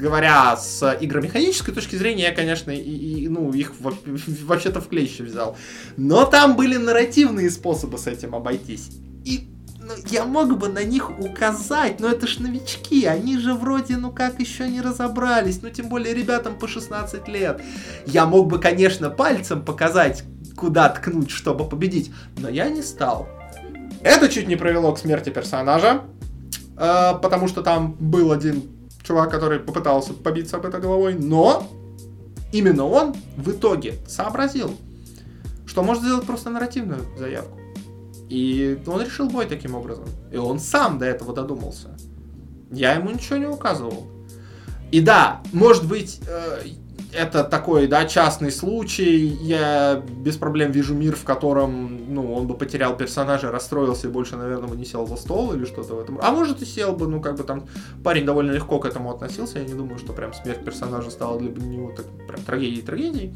говоря 0.00 0.56
с 0.56 0.96
игромеханической 1.00 1.74
точки 1.74 1.96
зрения, 1.96 2.24
я, 2.24 2.34
конечно, 2.34 2.70
и, 2.70 2.80
и, 2.80 3.28
ну, 3.28 3.52
их 3.52 3.72
вообще-то 3.80 4.80
в 4.80 4.88
клещи 4.88 5.22
взял. 5.22 5.56
Но 5.96 6.24
там 6.24 6.56
были 6.56 6.76
нарративные 6.76 7.50
способы 7.50 7.98
с 7.98 8.06
этим 8.06 8.34
обойтись. 8.34 8.90
И 9.24 9.48
ну, 9.86 9.92
я 10.06 10.24
мог 10.24 10.56
бы 10.58 10.68
на 10.68 10.82
них 10.82 11.10
указать, 11.18 12.00
но 12.00 12.08
это 12.08 12.26
ж 12.26 12.38
новички, 12.38 13.04
они 13.04 13.38
же 13.38 13.52
вроде, 13.52 13.98
ну 13.98 14.10
как, 14.10 14.40
еще 14.40 14.66
не 14.66 14.80
разобрались, 14.80 15.60
ну 15.60 15.68
тем 15.68 15.90
более 15.90 16.14
ребятам 16.14 16.58
по 16.58 16.66
16 16.66 17.28
лет. 17.28 17.60
Я 18.06 18.24
мог 18.24 18.48
бы, 18.48 18.58
конечно, 18.58 19.10
пальцем 19.10 19.62
показать, 19.62 20.24
куда 20.56 20.88
ткнуть, 20.88 21.30
чтобы 21.30 21.68
победить, 21.68 22.10
но 22.38 22.48
я 22.48 22.70
не 22.70 22.82
стал. 22.82 23.28
Это 24.04 24.28
чуть 24.28 24.46
не 24.46 24.56
привело 24.56 24.92
к 24.92 24.98
смерти 24.98 25.30
персонажа, 25.30 26.02
э, 26.76 27.12
потому 27.22 27.48
что 27.48 27.62
там 27.62 27.96
был 27.98 28.32
один 28.32 28.62
чувак, 29.02 29.30
который 29.30 29.58
попытался 29.58 30.12
побиться 30.12 30.58
об 30.58 30.66
это 30.66 30.78
головой, 30.78 31.14
но 31.14 31.66
именно 32.52 32.84
он 32.86 33.14
в 33.36 33.50
итоге 33.50 33.94
сообразил, 34.06 34.76
что 35.64 35.82
может 35.82 36.02
сделать 36.02 36.26
просто 36.26 36.50
нарративную 36.50 37.00
заявку. 37.18 37.58
И 38.28 38.78
он 38.86 39.00
решил 39.00 39.30
бой 39.30 39.46
таким 39.46 39.74
образом. 39.74 40.06
И 40.30 40.36
он 40.36 40.58
сам 40.58 40.98
до 40.98 41.06
этого 41.06 41.34
додумался. 41.34 41.96
Я 42.70 42.92
ему 42.92 43.10
ничего 43.10 43.38
не 43.38 43.46
указывал. 43.46 44.06
И 44.90 45.00
да, 45.00 45.40
может 45.52 45.86
быть, 45.86 46.20
э, 46.26 46.60
это 47.14 47.44
такой, 47.44 47.86
да, 47.86 48.04
частный 48.04 48.50
случай. 48.50 49.26
Я 49.40 50.02
без 50.18 50.36
проблем 50.36 50.72
вижу 50.72 50.94
мир, 50.94 51.16
в 51.16 51.24
котором, 51.24 52.12
ну, 52.12 52.34
он 52.34 52.46
бы 52.46 52.54
потерял 52.54 52.96
персонажа, 52.96 53.50
расстроился 53.50 54.08
и 54.08 54.10
больше, 54.10 54.36
наверное, 54.36 54.68
бы 54.68 54.76
не 54.76 54.84
сел 54.84 55.06
за 55.06 55.16
стол 55.16 55.52
или 55.52 55.64
что-то 55.64 55.94
в 55.94 56.00
этом. 56.00 56.18
А 56.22 56.30
может 56.32 56.62
и 56.62 56.64
сел 56.64 56.92
бы, 56.92 57.06
ну, 57.06 57.20
как 57.20 57.36
бы 57.36 57.44
там 57.44 57.64
парень 58.02 58.24
довольно 58.24 58.52
легко 58.52 58.78
к 58.78 58.86
этому 58.86 59.10
относился. 59.10 59.58
Я 59.58 59.64
не 59.64 59.74
думаю, 59.74 59.98
что 59.98 60.12
прям 60.12 60.32
смерть 60.34 60.64
персонажа 60.64 61.10
стала 61.10 61.38
для 61.38 61.50
него 61.50 61.92
так 61.96 62.06
прям 62.26 62.42
трагедией-трагедией. 62.42 63.34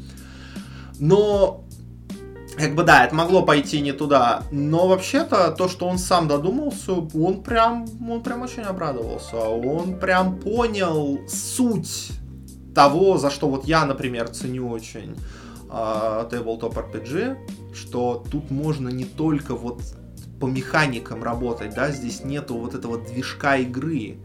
Но 0.99 1.63
как 2.57 2.75
бы 2.75 2.83
да, 2.83 3.05
это 3.05 3.15
могло 3.15 3.43
пойти 3.43 3.79
не 3.79 3.93
туда, 3.93 4.43
но 4.51 4.87
вообще-то 4.87 5.51
то, 5.51 5.69
что 5.69 5.87
он 5.87 5.97
сам 5.97 6.27
додумался, 6.27 6.93
он 7.13 7.41
прям, 7.41 7.85
он 8.05 8.21
прям 8.21 8.41
очень 8.41 8.63
обрадовался, 8.63 9.37
он 9.37 9.97
прям 9.97 10.37
понял 10.39 11.21
суть 11.29 12.11
того, 12.73 13.17
за 13.17 13.29
что 13.29 13.49
вот 13.49 13.65
я, 13.65 13.85
например, 13.85 14.29
ценю 14.29 14.69
очень 14.69 15.15
uh, 15.69 16.29
Tabletop 16.29 16.73
RPG, 16.73 17.37
что 17.73 18.23
тут 18.31 18.51
можно 18.51 18.89
не 18.89 19.05
только 19.05 19.55
вот 19.55 19.81
по 20.39 20.47
механикам 20.47 21.23
работать, 21.23 21.75
да, 21.75 21.91
здесь 21.91 22.23
нету 22.23 22.57
вот 22.57 22.73
этого 22.73 22.97
движка 22.97 23.57
игры, 23.57 24.17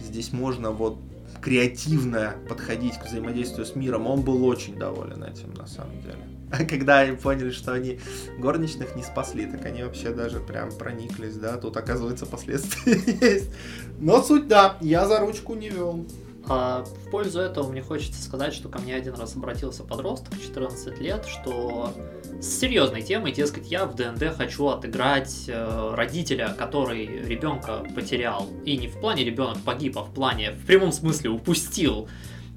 здесь 0.00 0.32
можно 0.32 0.70
вот 0.70 0.98
креативно 1.40 2.34
подходить 2.48 2.94
к 2.98 3.06
взаимодействию 3.06 3.66
с 3.66 3.76
миром, 3.76 4.06
он 4.06 4.22
был 4.22 4.44
очень 4.44 4.78
доволен 4.78 5.22
этим 5.22 5.52
на 5.54 5.66
самом 5.66 6.00
деле. 6.00 6.18
А 6.50 6.64
когда 6.64 7.00
они 7.00 7.16
поняли, 7.16 7.50
что 7.50 7.72
они 7.72 7.98
горничных 8.38 8.96
не 8.96 9.02
спасли, 9.02 9.46
так 9.46 9.64
они 9.64 9.82
вообще 9.82 10.10
даже 10.10 10.40
прям 10.40 10.70
прониклись, 10.72 11.36
да, 11.36 11.56
тут 11.56 11.76
оказывается 11.76 12.26
последствия 12.30 13.00
есть. 13.20 13.50
Но 13.98 14.22
суть, 14.22 14.48
да, 14.48 14.76
я 14.80 15.06
за 15.06 15.18
ручку 15.18 15.54
не 15.54 15.68
вел. 15.68 16.06
А 16.46 16.84
в 16.84 17.10
пользу 17.10 17.40
этого 17.40 17.70
мне 17.70 17.80
хочется 17.80 18.22
сказать, 18.22 18.52
что 18.52 18.68
ко 18.68 18.78
мне 18.78 18.94
один 18.94 19.14
раз 19.14 19.34
обратился 19.34 19.82
подросток, 19.82 20.34
14 20.40 21.00
лет, 21.00 21.24
что 21.24 21.94
с 22.40 22.46
серьезной 22.46 23.02
темой, 23.02 23.32
дескать, 23.32 23.70
я 23.70 23.86
в 23.86 23.94
ДНД 23.94 24.36
хочу 24.36 24.66
отыграть 24.68 25.44
э, 25.48 25.94
родителя, 25.94 26.54
который 26.58 27.06
ребенка 27.06 27.82
потерял. 27.94 28.46
И 28.64 28.76
не 28.76 28.88
в 28.88 29.00
плане 29.00 29.24
ребенок 29.24 29.58
погиб, 29.64 29.96
а 29.96 30.02
в 30.02 30.12
плане, 30.12 30.50
в 30.50 30.66
прямом 30.66 30.92
смысле, 30.92 31.30
упустил. 31.30 32.08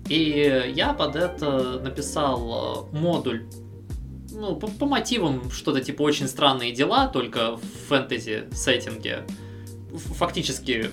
И 0.09 0.71
я 0.75 0.93
под 0.93 1.15
это 1.15 1.79
написал 1.79 2.89
э, 2.91 2.97
модуль 2.97 3.45
ну, 4.31 4.55
по, 4.55 4.67
по 4.67 4.85
мотивам 4.85 5.49
что-то 5.49 5.81
типа 5.81 6.03
очень 6.03 6.27
странные 6.27 6.71
дела, 6.71 7.07
только 7.07 7.55
в 7.55 7.61
фэнтези 7.87 8.45
сеттинге. 8.51 9.23
Фактически 9.97 10.89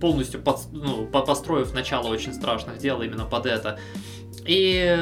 полностью 0.00 0.40
под, 0.42 0.60
ну, 0.72 1.06
построив 1.06 1.72
начало 1.74 2.08
очень 2.08 2.32
страшных 2.32 2.78
дел 2.78 3.02
именно 3.02 3.24
под 3.24 3.46
это. 3.46 3.78
И 4.46 4.96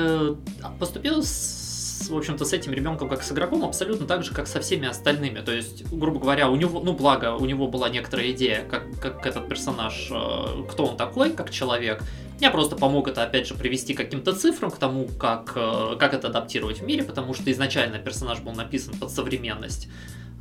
поступил 0.78 1.22
с, 1.22 2.08
в 2.10 2.16
общем-то, 2.16 2.44
с 2.44 2.52
этим 2.52 2.72
ребенком 2.72 3.08
как 3.08 3.22
с 3.22 3.32
игроком 3.32 3.64
абсолютно 3.64 4.06
так 4.06 4.24
же, 4.24 4.32
как 4.32 4.46
со 4.46 4.60
всеми 4.60 4.88
остальными. 4.88 5.40
То 5.40 5.52
есть, 5.52 5.90
грубо 5.90 6.18
говоря, 6.18 6.48
у 6.50 6.56
него, 6.56 6.80
ну, 6.80 6.92
благо, 6.92 7.34
у 7.34 7.44
него 7.46 7.68
была 7.68 7.88
некоторая 7.88 8.30
идея, 8.32 8.64
как, 8.68 8.84
как 9.00 9.26
этот 9.26 9.48
персонаж, 9.48 10.08
э, 10.10 10.64
кто 10.70 10.86
он 10.86 10.96
такой, 10.96 11.30
как 11.30 11.50
человек. 11.50 12.02
Я 12.40 12.50
просто 12.50 12.76
помог 12.76 13.08
это, 13.08 13.22
опять 13.22 13.46
же, 13.46 13.54
привести 13.54 13.94
к 13.94 13.96
каким-то 13.96 14.34
цифрам, 14.34 14.70
к 14.70 14.76
тому, 14.78 15.08
как, 15.18 15.52
э, 15.54 15.96
как 15.98 16.12
это 16.12 16.28
адаптировать 16.28 16.80
в 16.80 16.84
мире, 16.84 17.02
потому 17.02 17.34
что 17.34 17.50
изначально 17.50 17.98
персонаж 17.98 18.40
был 18.40 18.52
написан 18.52 18.94
под 18.94 19.10
современность 19.10 19.88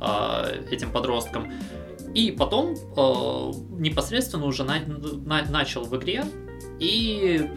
э, 0.00 0.64
этим 0.70 0.90
подросткам. 0.90 1.52
И 2.14 2.30
потом 2.30 2.74
э, 2.74 3.52
непосредственно 3.78 4.46
уже 4.46 4.64
на, 4.64 4.78
на, 4.80 5.42
начал 5.50 5.84
в 5.84 5.96
игре, 5.96 6.24
и 6.78 7.50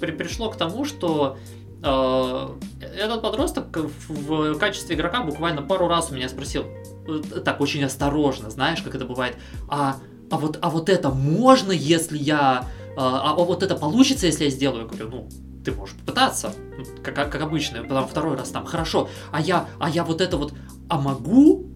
при, 0.00 0.12
пришло 0.12 0.50
к 0.50 0.56
тому, 0.56 0.84
что 0.84 1.36
э, 1.82 2.48
этот 2.98 3.22
подросток 3.22 3.76
в, 3.76 4.54
в 4.54 4.58
качестве 4.58 4.96
игрока 4.96 5.22
буквально 5.22 5.62
пару 5.62 5.88
раз 5.88 6.10
у 6.10 6.14
меня 6.14 6.28
спросил, 6.28 6.64
э, 7.08 7.40
так 7.44 7.60
очень 7.60 7.84
осторожно, 7.84 8.50
знаешь, 8.50 8.82
как 8.82 8.94
это 8.94 9.04
бывает, 9.04 9.36
а, 9.68 9.96
а, 10.30 10.38
вот, 10.38 10.58
а 10.62 10.70
вот 10.70 10.88
это 10.88 11.10
можно, 11.10 11.72
если 11.72 12.18
я 12.18 12.66
а, 12.96 13.32
а 13.32 13.34
вот 13.34 13.62
это 13.62 13.74
получится, 13.74 14.26
если 14.26 14.44
я 14.44 14.50
сделаю? 14.50 14.82
Я 14.82 14.86
говорю, 14.86 15.08
ну, 15.10 15.28
ты 15.64 15.72
можешь 15.72 15.96
попытаться, 15.96 16.52
ну, 16.76 16.84
как, 17.02 17.14
как 17.14 17.40
обычно, 17.40 17.82
потом 17.82 18.06
второй 18.06 18.36
раз 18.36 18.50
там, 18.50 18.64
хорошо, 18.66 19.08
а 19.32 19.40
я, 19.40 19.68
а 19.80 19.90
я 19.90 20.04
вот 20.04 20.20
это 20.20 20.36
вот, 20.36 20.54
а 20.88 21.00
могу? 21.00 21.66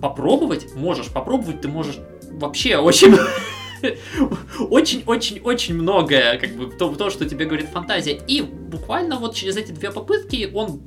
Попробовать? 0.00 0.74
Можешь 0.74 1.08
попробовать, 1.08 1.60
ты 1.60 1.68
можешь 1.68 1.98
вообще 2.30 2.76
очень... 2.76 3.16
Очень-очень-очень 4.70 5.74
многое, 5.74 6.38
как 6.38 6.50
бы, 6.54 6.66
то, 6.70 6.94
то, 6.94 7.10
что 7.10 7.28
тебе 7.28 7.46
говорит 7.46 7.66
фантазия. 7.66 8.12
И 8.28 8.40
буквально 8.40 9.16
вот 9.16 9.34
через 9.34 9.56
эти 9.56 9.72
две 9.72 9.90
попытки 9.90 10.48
он 10.54 10.82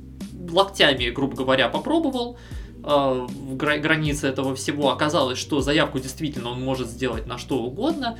локтями, 0.50 1.10
грубо 1.10 1.36
говоря, 1.36 1.68
попробовал, 1.68 2.38
э, 2.82 2.86
в 2.86 3.56
границе 3.56 4.28
этого 4.28 4.54
всего 4.54 4.90
оказалось, 4.90 5.38
что 5.38 5.60
заявку 5.60 5.98
действительно 5.98 6.50
он 6.50 6.62
может 6.62 6.88
сделать 6.88 7.26
на 7.26 7.36
что 7.36 7.58
угодно. 7.58 8.18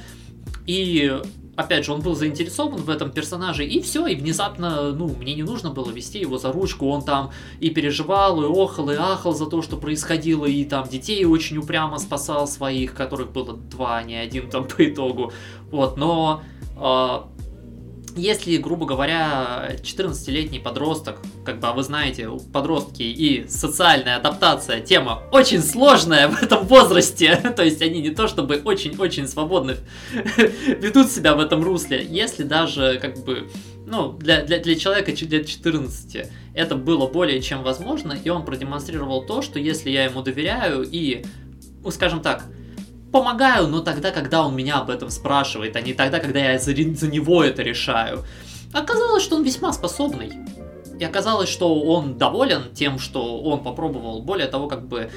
И 0.67 1.21
опять 1.57 1.85
же, 1.85 1.93
он 1.93 2.01
был 2.01 2.15
заинтересован 2.15 2.83
в 2.83 2.91
этом 2.91 3.11
персонаже, 3.11 3.65
и 3.67 3.81
все, 3.81 4.07
и 4.07 4.15
внезапно, 4.15 4.93
ну, 4.93 5.09
мне 5.09 5.35
не 5.35 5.43
нужно 5.43 5.71
было 5.71 5.91
вести 5.91 6.21
его 6.21 6.39
за 6.39 6.53
ручку, 6.53 6.89
он 6.89 7.03
там 7.03 7.31
и 7.61 7.71
переживал, 7.71 8.43
и 8.43 8.47
охал, 8.47 8.91
и 8.91 8.95
ахал 8.95 9.35
за 9.35 9.47
то, 9.47 9.63
что 9.63 9.77
происходило, 9.77 10.45
и 10.45 10.65
там 10.65 10.87
детей 10.89 11.25
очень 11.25 11.59
упрямо 11.59 11.99
спасал 11.99 12.47
своих, 12.47 12.95
которых 12.95 13.33
было 13.33 13.55
два, 13.55 13.97
а 13.97 14.03
не 14.03 14.15
один 14.15 14.51
там 14.51 14.69
по 14.69 14.87
итогу, 14.87 15.33
вот, 15.71 15.97
но 15.97 16.43
э, 16.77 17.36
если, 18.17 18.57
грубо 18.57 18.87
говоря, 18.87 19.77
14-летний 19.83 20.59
подросток, 20.59 21.21
как 21.45 21.61
бы, 21.61 21.69
а 21.69 21.73
вы 21.73 21.83
знаете, 21.83 22.29
подростки 22.53 23.03
и 23.03 23.47
социальная 23.49 24.17
адаптация 24.17 24.81
тема 24.81 25.23
очень 25.33 25.61
сложная 25.63 26.29
в 26.29 26.43
этом 26.43 26.67
возрасте, 26.67 27.37
то 27.57 27.65
есть 27.65 27.83
они 27.83 28.01
не 28.01 28.11
то 28.11 28.29
чтобы 28.29 28.61
очень-очень 28.65 29.29
свободно 29.29 29.77
ведут 30.13 31.11
себя 31.11 31.35
в 31.35 31.41
этом 31.41 31.63
русле, 31.63 32.05
если 32.09 32.43
даже, 32.43 32.99
как 33.01 33.23
бы, 33.25 33.49
ну, 33.87 34.13
для, 34.13 34.43
для, 34.43 34.59
для 34.59 34.75
человека 34.77 35.13
лет 35.13 35.47
14 35.47 36.29
это 36.55 36.75
было 36.75 37.07
более 37.07 37.41
чем 37.43 37.63
возможно, 37.63 38.13
и 38.13 38.29
он 38.31 38.45
продемонстрировал 38.45 39.25
то, 39.25 39.43
что 39.43 39.59
если 39.59 39.91
я 39.91 40.05
ему 40.05 40.23
доверяю 40.23 40.83
и, 40.83 41.25
ну, 41.83 41.91
скажем 41.91 42.21
так, 42.21 42.47
помогаю, 43.21 43.67
но 43.69 43.81
тогда, 43.81 44.11
когда 44.11 44.47
он 44.47 44.55
меня 44.55 44.79
об 44.79 44.91
этом 44.91 45.11
спрашивает, 45.11 45.77
а 45.77 45.81
не 45.81 45.95
тогда, 45.95 46.19
когда 46.19 46.39
я 46.41 46.59
за, 46.59 46.73
за 46.73 47.09
него 47.09 47.43
это 47.43 47.63
решаю. 47.63 48.25
Оказалось, 48.73 49.23
что 49.23 49.37
он 49.37 49.43
весьма 49.43 49.73
способный. 49.73 50.33
И 50.99 51.05
оказалось, 51.05 51.49
что 51.49 51.81
он 51.81 52.19
доволен 52.19 52.75
тем, 52.75 52.99
что 52.99 53.41
он 53.43 53.63
попробовал. 53.63 54.23
Более 54.23 54.49
того, 54.49 54.67
как 54.67 54.87
бы 54.87 55.11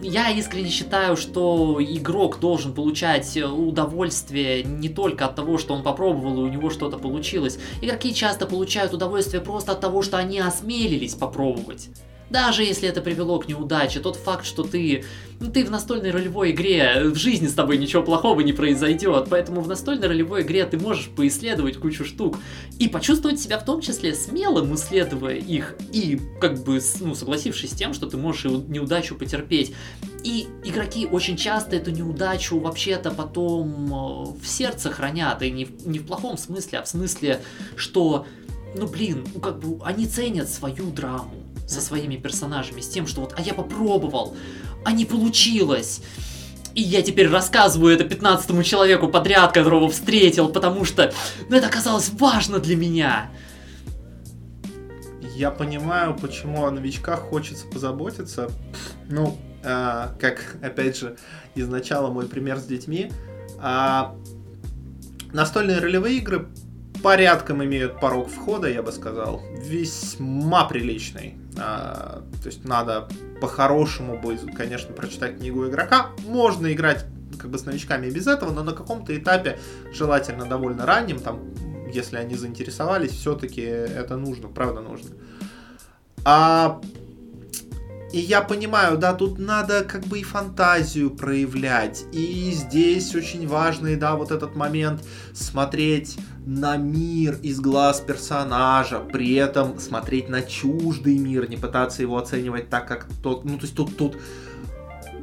я 0.00 0.30
искренне 0.30 0.70
считаю, 0.70 1.16
что 1.16 1.78
игрок 1.80 2.38
должен 2.40 2.72
получать 2.72 3.36
удовольствие 3.36 4.62
не 4.62 4.88
только 4.88 5.24
от 5.24 5.34
того, 5.34 5.58
что 5.58 5.74
он 5.74 5.82
попробовал 5.82 6.38
и 6.38 6.48
у 6.48 6.48
него 6.48 6.70
что-то 6.70 6.98
получилось. 6.98 7.58
Игроки 7.80 8.14
часто 8.14 8.46
получают 8.46 8.92
удовольствие 8.92 9.40
просто 9.40 9.72
от 9.72 9.80
того, 9.80 10.02
что 10.02 10.18
они 10.18 10.38
осмелились 10.38 11.14
попробовать. 11.14 11.88
Даже 12.34 12.64
если 12.64 12.88
это 12.88 13.00
привело 13.00 13.38
к 13.38 13.46
неудаче, 13.46 14.00
тот 14.00 14.16
факт, 14.16 14.44
что 14.44 14.64
ты, 14.64 15.04
ну, 15.38 15.52
ты 15.52 15.64
в 15.64 15.70
настольной 15.70 16.10
ролевой 16.10 16.50
игре, 16.50 17.04
в 17.04 17.14
жизни 17.14 17.46
с 17.46 17.52
тобой 17.52 17.78
ничего 17.78 18.02
плохого 18.02 18.40
не 18.40 18.52
произойдет, 18.52 19.28
поэтому 19.30 19.60
в 19.60 19.68
настольной 19.68 20.08
ролевой 20.08 20.42
игре 20.42 20.64
ты 20.64 20.76
можешь 20.76 21.10
поисследовать 21.10 21.76
кучу 21.76 22.04
штук 22.04 22.36
и 22.80 22.88
почувствовать 22.88 23.38
себя 23.38 23.56
в 23.56 23.64
том 23.64 23.80
числе 23.80 24.16
смелым, 24.16 24.74
исследуя 24.74 25.36
их, 25.36 25.76
и 25.92 26.20
как 26.40 26.64
бы, 26.64 26.80
ну, 26.98 27.14
согласившись 27.14 27.70
с 27.70 27.74
тем, 27.74 27.94
что 27.94 28.08
ты 28.08 28.16
можешь 28.16 28.46
неудачу 28.66 29.14
потерпеть. 29.14 29.72
И 30.24 30.48
игроки 30.64 31.06
очень 31.06 31.36
часто 31.36 31.76
эту 31.76 31.92
неудачу 31.92 32.58
вообще-то 32.58 33.12
потом 33.12 34.34
э, 34.34 34.42
в 34.42 34.48
сердце 34.48 34.90
хранят, 34.90 35.40
и 35.42 35.52
не 35.52 35.66
в, 35.66 35.86
не 35.86 36.00
в 36.00 36.06
плохом 36.06 36.36
смысле, 36.36 36.80
а 36.80 36.82
в 36.82 36.88
смысле, 36.88 37.42
что, 37.76 38.26
ну 38.74 38.88
блин, 38.88 39.24
ну 39.32 39.40
как 39.40 39.60
бы 39.60 39.80
они 39.84 40.08
ценят 40.08 40.48
свою 40.48 40.90
драму 40.90 41.43
со 41.66 41.80
своими 41.80 42.16
персонажами, 42.16 42.80
с 42.80 42.88
тем, 42.88 43.06
что 43.06 43.22
вот, 43.22 43.34
а 43.36 43.42
я 43.42 43.54
попробовал, 43.54 44.36
а 44.84 44.92
не 44.92 45.04
получилось. 45.04 46.02
И 46.74 46.82
я 46.82 47.02
теперь 47.02 47.28
рассказываю 47.28 47.94
это 47.94 48.04
15 48.04 48.66
человеку 48.66 49.08
подряд, 49.08 49.52
которого 49.52 49.88
встретил, 49.88 50.48
потому 50.48 50.84
что 50.84 51.12
ну, 51.48 51.56
это 51.56 51.68
оказалось 51.68 52.10
важно 52.10 52.58
для 52.58 52.76
меня. 52.76 53.30
Я 55.36 55.50
понимаю, 55.50 56.16
почему 56.20 56.64
о 56.64 56.70
новичках 56.70 57.20
хочется 57.20 57.66
позаботиться. 57.66 58.50
Ну, 59.08 59.36
э, 59.62 60.08
как, 60.20 60.56
опять 60.62 60.96
же, 60.96 61.16
изначально 61.54 62.08
мой 62.08 62.26
пример 62.26 62.58
с 62.58 62.64
детьми. 62.64 63.10
А, 63.58 64.14
настольные 65.32 65.78
ролевые 65.78 66.18
игры 66.18 66.48
порядком 67.02 67.62
имеют 67.64 68.00
порог 68.00 68.30
входа, 68.30 68.68
я 68.68 68.82
бы 68.82 68.92
сказал, 68.92 69.42
весьма 69.58 70.64
приличный. 70.64 71.36
А, 71.58 72.22
то 72.42 72.46
есть 72.46 72.64
надо 72.64 73.08
по-хорошему 73.40 74.18
будет, 74.18 74.54
конечно, 74.54 74.94
прочитать 74.94 75.38
книгу 75.38 75.66
игрока. 75.68 76.10
Можно 76.26 76.72
играть 76.72 77.06
как 77.38 77.50
бы 77.50 77.58
с 77.58 77.64
новичками 77.64 78.10
без 78.10 78.26
этого, 78.26 78.52
но 78.52 78.62
на 78.62 78.72
каком-то 78.72 79.16
этапе, 79.16 79.58
желательно 79.92 80.46
довольно 80.46 80.86
раннем, 80.86 81.18
там 81.20 81.40
если 81.92 82.16
они 82.16 82.34
заинтересовались, 82.34 83.12
все-таки 83.12 83.62
это 83.62 84.16
нужно, 84.16 84.48
правда 84.48 84.80
нужно. 84.80 85.10
А 86.24 86.80
и 88.14 88.20
я 88.20 88.42
понимаю, 88.42 88.96
да, 88.96 89.12
тут 89.12 89.40
надо 89.40 89.82
как 89.82 90.04
бы 90.04 90.20
и 90.20 90.22
фантазию 90.22 91.10
проявлять. 91.10 92.04
И 92.12 92.52
здесь 92.52 93.12
очень 93.12 93.48
важный, 93.48 93.96
да, 93.96 94.14
вот 94.14 94.30
этот 94.30 94.54
момент 94.54 95.02
смотреть 95.32 96.16
на 96.46 96.76
мир 96.76 97.36
из 97.42 97.58
глаз 97.58 98.00
персонажа, 98.00 99.00
при 99.00 99.34
этом 99.34 99.80
смотреть 99.80 100.28
на 100.28 100.42
чуждый 100.42 101.18
мир, 101.18 101.50
не 101.50 101.56
пытаться 101.56 102.02
его 102.02 102.16
оценивать 102.16 102.70
так, 102.70 102.86
как 102.86 103.08
тот. 103.20 103.44
Ну, 103.44 103.56
то 103.56 103.64
есть 103.64 103.74
тут, 103.74 103.96
тут 103.96 104.16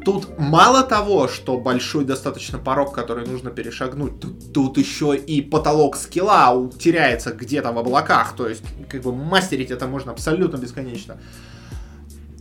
Тут 0.04 0.40
мало 0.40 0.82
того, 0.82 1.28
что 1.28 1.60
большой 1.60 2.06
достаточно 2.06 2.58
порог, 2.58 2.92
который 2.92 3.28
нужно 3.28 3.52
перешагнуть, 3.52 4.20
тут, 4.20 4.52
тут 4.52 4.78
еще 4.80 5.16
и 5.16 5.42
потолок 5.42 5.96
скилла 5.96 6.72
теряется 6.80 7.32
где-то 7.32 7.72
в 7.72 7.78
облаках. 7.78 8.36
То 8.36 8.50
есть, 8.50 8.64
как 8.90 9.04
бы 9.04 9.14
мастерить 9.14 9.70
это 9.70 9.86
можно 9.86 10.12
абсолютно 10.12 10.58
бесконечно. 10.58 11.18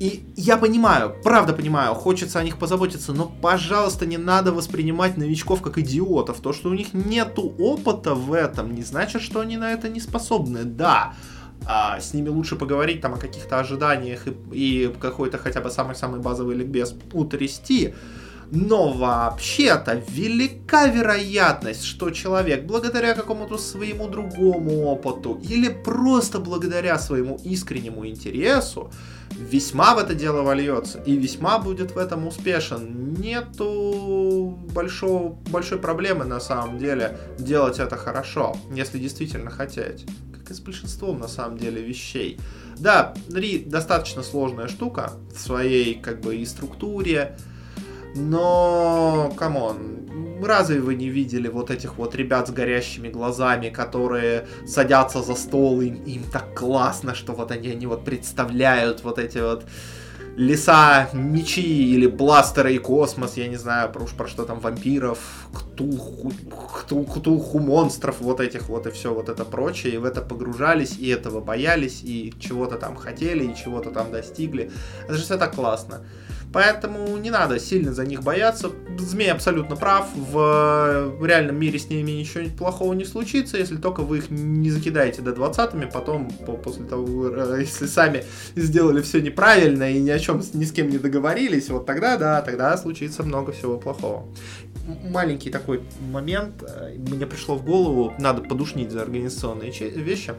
И 0.01 0.25
я 0.35 0.57
понимаю, 0.57 1.15
правда 1.23 1.53
понимаю, 1.53 1.95
хочется 1.95 2.39
о 2.39 2.43
них 2.43 2.57
позаботиться, 2.57 3.13
но, 3.13 3.31
пожалуйста, 3.43 4.07
не 4.07 4.17
надо 4.17 4.51
воспринимать 4.51 5.19
новичков 5.19 5.61
как 5.61 5.77
идиотов. 5.77 6.41
То, 6.41 6.55
что 6.55 6.71
у 6.71 6.73
них 6.73 6.95
нету 6.95 7.55
опыта 7.59 8.15
в 8.15 8.33
этом, 8.33 8.75
не 8.75 8.83
значит, 8.83 9.21
что 9.21 9.41
они 9.41 9.59
на 9.59 9.73
это 9.73 9.91
не 9.91 10.01
способны. 10.01 10.65
Да, 10.65 11.13
а, 11.67 12.01
с 12.01 12.15
ними 12.15 12.31
лучше 12.31 12.57
поговорить 12.57 13.03
там 13.03 13.13
о 13.13 13.19
каких-то 13.19 13.61
ожиданиях 13.61 14.27
и, 14.27 14.33
и 14.53 14.89
какой-то 14.99 15.37
хотя 15.37 15.61
бы 15.61 15.71
самый-самый 15.71 16.21
базовый 16.21 16.57
ликбез 16.57 16.95
утрясти. 17.13 17.95
Но 18.53 18.93
вообще-то 18.93 20.03
велика 20.09 20.87
вероятность, 20.87 21.85
что 21.85 22.11
человек 22.11 22.65
благодаря 22.65 23.15
какому-то 23.15 23.59
своему 23.59 24.09
другому 24.09 24.87
опыту 24.87 25.41
или 25.49 25.69
просто 25.69 26.41
благодаря 26.41 26.99
своему 26.99 27.39
искреннему 27.45 28.07
интересу 28.07 28.91
весьма 29.39 29.95
в 29.95 29.99
это 29.99 30.15
дело 30.15 30.43
вольется 30.43 31.01
и 31.01 31.17
весьма 31.17 31.59
будет 31.59 31.93
в 31.93 31.99
этом 31.99 32.27
успешен. 32.27 33.15
Нету 33.15 34.59
большого, 34.73 35.39
большой 35.51 35.79
проблемы 35.79 36.25
на 36.25 36.41
самом 36.41 36.79
деле 36.79 37.19
делать 37.39 37.79
это 37.79 37.97
хорошо, 37.97 38.57
если 38.73 38.99
действительно 38.99 39.51
хотеть. 39.51 40.07
Как 40.35 40.51
и 40.51 40.55
с 40.55 40.61
большинством 40.61 41.21
на 41.21 41.29
самом 41.29 41.57
деле 41.57 41.83
вещей. 41.83 42.39
Да, 42.79 43.15
НРИ 43.33 43.59
достаточно 43.65 44.23
сложная 44.23 44.69
штука 44.69 45.13
в 45.35 45.39
своей 45.39 45.95
как 45.95 46.21
бы 46.21 46.37
и 46.37 46.45
структуре, 46.45 47.37
но, 48.15 49.33
come 49.37 49.73
on, 49.73 50.01
разве 50.43 50.81
вы 50.81 50.95
не 50.95 51.09
видели 51.09 51.49
вот 51.49 51.71
этих 51.71 51.97
вот 51.97 52.15
ребят 52.15 52.49
с 52.49 52.51
горящими 52.51 53.09
глазами, 53.09 53.69
которые 53.69 54.47
садятся 54.67 55.23
за 55.23 55.35
стол, 55.35 55.81
и 55.81 55.89
им 55.89 56.25
так 56.33 56.55
классно, 56.55 57.15
что 57.15 57.33
вот 57.33 57.51
они, 57.51 57.71
они 57.71 57.87
вот 57.87 58.05
представляют 58.05 59.05
вот 59.05 59.19
эти 59.19 59.39
вот 59.39 59.65
леса, 60.37 61.11
мечи 61.13 61.61
или 61.61 62.07
бластеры 62.07 62.75
и 62.75 62.79
космос, 62.79 63.37
я 63.37 63.49
не 63.49 63.57
знаю, 63.57 63.93
про, 63.93 64.05
уж 64.05 64.13
про 64.13 64.27
что 64.27 64.45
там, 64.45 64.61
вампиров, 64.61 65.19
ктулху, 65.53 66.33
ктул, 66.79 67.05
ктулху 67.05 67.59
монстров, 67.59 68.21
вот 68.21 68.41
этих 68.41 68.69
вот 68.69 68.87
и 68.87 68.91
все 68.91 69.13
вот 69.13 69.29
это 69.29 69.45
прочее, 69.45 69.95
и 69.95 69.99
в 69.99 70.05
это 70.05 70.23
погружались, 70.23 70.97
и 70.99 71.09
этого 71.09 71.41
боялись, 71.41 72.01
и 72.03 72.33
чего-то 72.39 72.77
там 72.77 72.97
хотели, 72.97 73.45
и 73.45 73.57
чего-то 73.57 73.91
там 73.91 74.11
достигли. 74.13 74.71
Это 75.05 75.15
же 75.15 75.23
все 75.23 75.37
так 75.37 75.55
классно. 75.55 76.01
Поэтому 76.53 77.17
не 77.17 77.31
надо 77.31 77.61
сильно 77.61 77.93
за 77.93 78.05
них 78.05 78.23
бояться. 78.23 78.71
Змей 78.99 79.31
абсолютно 79.31 79.77
прав. 79.77 80.09
В 80.15 81.25
реальном 81.25 81.57
мире 81.57 81.79
с 81.79 81.89
ними 81.89 82.11
ничего 82.11 82.45
плохого 82.57 82.93
не 82.95 83.05
случится, 83.05 83.57
если 83.57 83.77
только 83.77 84.03
вы 84.03 84.19
их 84.19 84.31
не 84.31 84.71
закидаете 84.71 85.23
до 85.23 85.33
20 85.33 85.93
потом, 85.93 86.31
после 86.65 86.85
того, 86.85 87.29
э, 87.29 87.61
если 87.61 87.87
сами 87.87 88.25
сделали 88.57 89.01
все 89.03 89.21
неправильно 89.21 89.91
и 89.91 90.01
ни 90.01 90.11
о 90.11 90.19
чем 90.19 90.43
ни 90.55 90.65
с 90.65 90.73
кем 90.73 90.89
не 90.91 90.99
договорились, 90.99 91.71
вот 91.71 91.87
тогда, 91.87 92.17
да, 92.17 92.43
тогда 92.43 92.77
случится 92.77 93.23
много 93.23 93.53
всего 93.53 93.79
плохого. 93.79 94.27
Маленький 95.09 95.51
такой 95.51 95.83
момент 96.11 96.63
э, 96.63 96.97
мне 96.99 97.27
пришло 97.27 97.57
в 97.57 97.65
голову, 97.65 98.13
надо 98.19 98.43
подушнить 98.43 98.91
за 98.91 99.03
организационные 99.03 99.71
вещи. 99.71 100.35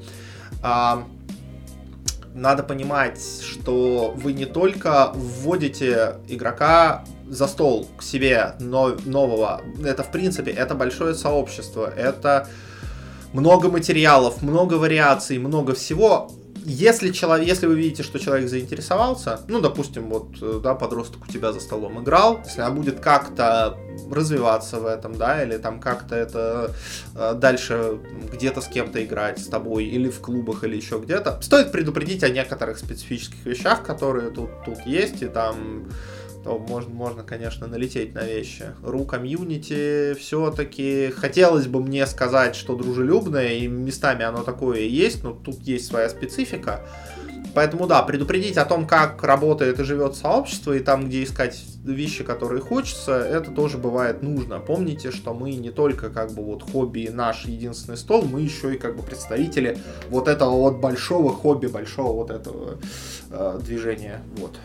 Надо 2.33 2.63
понимать, 2.63 3.19
что 3.41 4.13
вы 4.15 4.33
не 4.33 4.45
только 4.45 5.11
вводите 5.13 6.15
игрока 6.27 7.03
за 7.27 7.47
стол 7.47 7.87
к 7.97 8.03
себе 8.03 8.53
нового. 8.59 9.61
Это, 9.83 10.03
в 10.03 10.11
принципе, 10.11 10.51
это 10.51 10.75
большое 10.75 11.13
сообщество. 11.13 11.91
Это 11.93 12.47
много 13.33 13.69
материалов, 13.69 14.41
много 14.41 14.75
вариаций, 14.75 15.37
много 15.39 15.73
всего 15.73 16.31
если, 16.63 17.11
человек, 17.11 17.47
если 17.47 17.67
вы 17.67 17.75
видите, 17.75 18.03
что 18.03 18.19
человек 18.19 18.49
заинтересовался, 18.49 19.41
ну, 19.47 19.61
допустим, 19.61 20.09
вот, 20.09 20.29
э, 20.41 20.59
да, 20.63 20.75
подросток 20.75 21.23
у 21.27 21.31
тебя 21.31 21.51
за 21.51 21.59
столом 21.59 22.01
играл, 22.03 22.41
если 22.45 22.61
он 22.61 22.75
будет 22.75 22.99
как-то 22.99 23.77
развиваться 24.11 24.79
в 24.79 24.85
этом, 24.85 25.15
да, 25.15 25.43
или 25.43 25.57
там 25.57 25.79
как-то 25.79 26.15
это 26.15 26.73
э, 27.15 27.33
дальше 27.35 27.99
где-то 28.31 28.61
с 28.61 28.67
кем-то 28.67 29.03
играть, 29.03 29.39
с 29.39 29.47
тобой, 29.47 29.85
или 29.85 30.09
в 30.09 30.19
клубах, 30.19 30.63
или 30.63 30.75
еще 30.75 30.99
где-то, 30.99 31.41
стоит 31.41 31.71
предупредить 31.71 32.23
о 32.23 32.29
некоторых 32.29 32.77
специфических 32.77 33.45
вещах, 33.45 33.83
которые 33.83 34.29
тут, 34.31 34.49
тут 34.65 34.85
есть, 34.85 35.21
и 35.21 35.27
там 35.27 35.87
то 36.43 36.57
можно, 36.57 36.93
можно, 36.93 37.23
конечно, 37.23 37.67
налететь 37.67 38.13
на 38.13 38.23
вещи. 38.23 38.65
Ру 38.83 39.05
комьюнити 39.05 40.13
все-таки 40.15 41.11
хотелось 41.11 41.67
бы 41.67 41.81
мне 41.81 42.05
сказать, 42.07 42.55
что 42.55 42.75
дружелюбное, 42.75 43.53
и 43.53 43.67
местами 43.67 44.23
оно 44.23 44.43
такое 44.43 44.79
и 44.79 44.89
есть, 44.89 45.23
но 45.23 45.31
тут 45.31 45.59
есть 45.61 45.87
своя 45.87 46.09
специфика. 46.09 46.81
Поэтому 47.53 47.85
да, 47.85 48.01
предупредить 48.03 48.57
о 48.57 48.65
том, 48.65 48.87
как 48.87 49.21
работает 49.23 49.79
и 49.79 49.83
живет 49.83 50.15
сообщество, 50.15 50.73
и 50.73 50.79
там, 50.79 51.07
где 51.07 51.23
искать 51.23 51.61
вещи, 51.83 52.23
которые 52.23 52.61
хочется, 52.61 53.19
это 53.19 53.51
тоже 53.51 53.77
бывает 53.77 54.21
нужно. 54.23 54.59
Помните, 54.59 55.11
что 55.11 55.33
мы 55.33 55.51
не 55.51 55.71
только 55.71 56.09
как 56.09 56.31
бы 56.31 56.43
вот 56.43 56.63
хобби 56.63 57.09
наш 57.11 57.45
единственный 57.45 57.97
стол, 57.97 58.23
мы 58.23 58.41
еще 58.41 58.75
и 58.75 58.77
как 58.77 58.95
бы 58.95 59.03
представители 59.03 59.77
вот 60.09 60.27
этого 60.27 60.51
вот 60.51 60.77
большого 60.77 61.33
хобби, 61.33 61.67
большого 61.67 62.13
вот 62.13 62.31
этого 62.31 62.77
э, 63.29 63.59
движения. 63.61 64.21
Вот. 64.37 64.57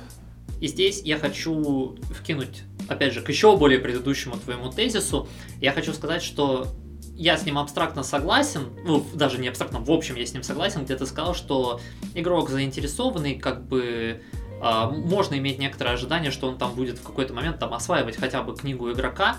И 0.60 0.68
здесь 0.68 1.02
я 1.02 1.18
хочу 1.18 1.96
вкинуть, 2.10 2.62
опять 2.88 3.12
же, 3.12 3.20
к 3.20 3.28
еще 3.28 3.56
более 3.56 3.78
предыдущему 3.78 4.36
твоему 4.36 4.70
тезису. 4.70 5.28
Я 5.60 5.72
хочу 5.72 5.92
сказать, 5.92 6.22
что 6.22 6.68
я 7.16 7.36
с 7.36 7.44
ним 7.44 7.58
абстрактно 7.58 8.02
согласен, 8.02 8.68
ну, 8.84 9.04
даже 9.14 9.38
не 9.38 9.48
абстрактно, 9.48 9.80
в 9.80 9.90
общем, 9.90 10.16
я 10.16 10.26
с 10.26 10.34
ним 10.34 10.42
согласен, 10.42 10.84
где 10.84 10.96
ты 10.96 11.06
сказал, 11.06 11.34
что 11.34 11.80
игрок 12.14 12.50
заинтересованный, 12.50 13.36
как 13.36 13.66
бы 13.66 14.20
э, 14.62 14.90
можно 14.90 15.36
иметь 15.38 15.58
некоторое 15.58 15.94
ожидание, 15.94 16.30
что 16.30 16.46
он 16.46 16.58
там 16.58 16.74
будет 16.74 16.98
в 16.98 17.02
какой-то 17.02 17.32
момент 17.32 17.58
там 17.58 17.72
осваивать 17.72 18.16
хотя 18.16 18.42
бы 18.42 18.54
книгу 18.54 18.92
игрока, 18.92 19.38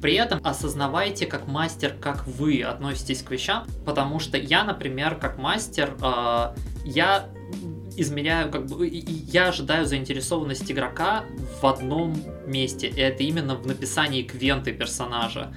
при 0.00 0.14
этом 0.14 0.40
осознавайте 0.42 1.26
как 1.26 1.46
мастер, 1.46 1.94
как 2.00 2.26
вы 2.26 2.62
относитесь 2.62 3.22
к 3.22 3.30
вещам, 3.30 3.66
потому 3.84 4.20
что 4.20 4.38
я, 4.38 4.64
например, 4.64 5.16
как 5.16 5.36
мастер, 5.36 5.96
э, 6.00 6.54
я 6.84 7.28
измеряю, 8.00 8.50
как 8.50 8.66
бы, 8.66 8.86
я 8.86 9.48
ожидаю 9.48 9.86
заинтересованность 9.86 10.70
игрока 10.70 11.24
в 11.60 11.66
одном 11.66 12.16
месте, 12.46 12.88
и 12.88 13.00
это 13.00 13.22
именно 13.22 13.54
в 13.54 13.66
написании 13.66 14.22
квенты 14.22 14.72
персонажа. 14.72 15.52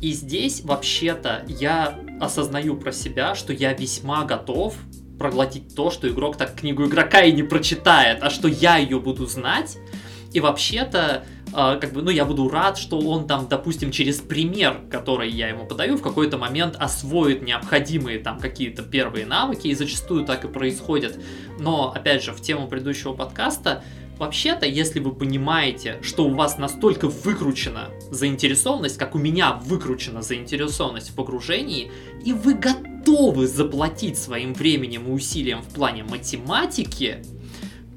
И 0.00 0.12
здесь, 0.12 0.62
вообще-то, 0.62 1.44
я 1.48 1.98
осознаю 2.20 2.76
про 2.76 2.92
себя, 2.92 3.34
что 3.34 3.52
я 3.52 3.72
весьма 3.72 4.24
готов 4.24 4.74
проглотить 5.18 5.74
то, 5.74 5.90
что 5.90 6.08
игрок 6.08 6.36
так 6.36 6.56
книгу 6.56 6.86
игрока 6.86 7.20
и 7.22 7.32
не 7.32 7.42
прочитает, 7.42 8.22
а 8.22 8.30
что 8.30 8.48
я 8.48 8.76
ее 8.78 8.98
буду 8.98 9.26
знать. 9.26 9.78
И 10.32 10.40
вообще-то 10.40 11.24
как 11.52 11.92
бы, 11.92 12.02
ну, 12.02 12.10
я 12.10 12.24
буду 12.24 12.48
рад, 12.48 12.78
что 12.78 12.98
он 12.98 13.26
там, 13.26 13.46
допустим, 13.48 13.90
через 13.90 14.18
пример, 14.20 14.80
который 14.90 15.30
я 15.30 15.48
ему 15.48 15.66
подаю, 15.66 15.96
в 15.96 16.02
какой-то 16.02 16.38
момент 16.38 16.76
освоит 16.78 17.42
необходимые 17.42 18.18
там 18.18 18.38
какие-то 18.38 18.82
первые 18.82 19.26
навыки, 19.26 19.68
и 19.68 19.74
зачастую 19.74 20.24
так 20.24 20.44
и 20.44 20.48
происходит. 20.48 21.20
Но, 21.58 21.92
опять 21.94 22.22
же, 22.22 22.32
в 22.32 22.40
тему 22.40 22.68
предыдущего 22.68 23.12
подкаста, 23.12 23.82
Вообще-то, 24.18 24.66
если 24.66 25.00
вы 25.00 25.12
понимаете, 25.12 25.98
что 26.02 26.26
у 26.26 26.34
вас 26.34 26.56
настолько 26.56 27.08
выкручена 27.08 27.88
заинтересованность, 28.10 28.96
как 28.96 29.16
у 29.16 29.18
меня 29.18 29.54
выкручена 29.64 30.22
заинтересованность 30.22 31.10
в 31.10 31.14
погружении, 31.16 31.90
и 32.24 32.32
вы 32.32 32.54
готовы 32.54 33.48
заплатить 33.48 34.16
своим 34.16 34.54
временем 34.54 35.08
и 35.08 35.10
усилием 35.10 35.62
в 35.62 35.74
плане 35.74 36.04
математики, 36.04 37.24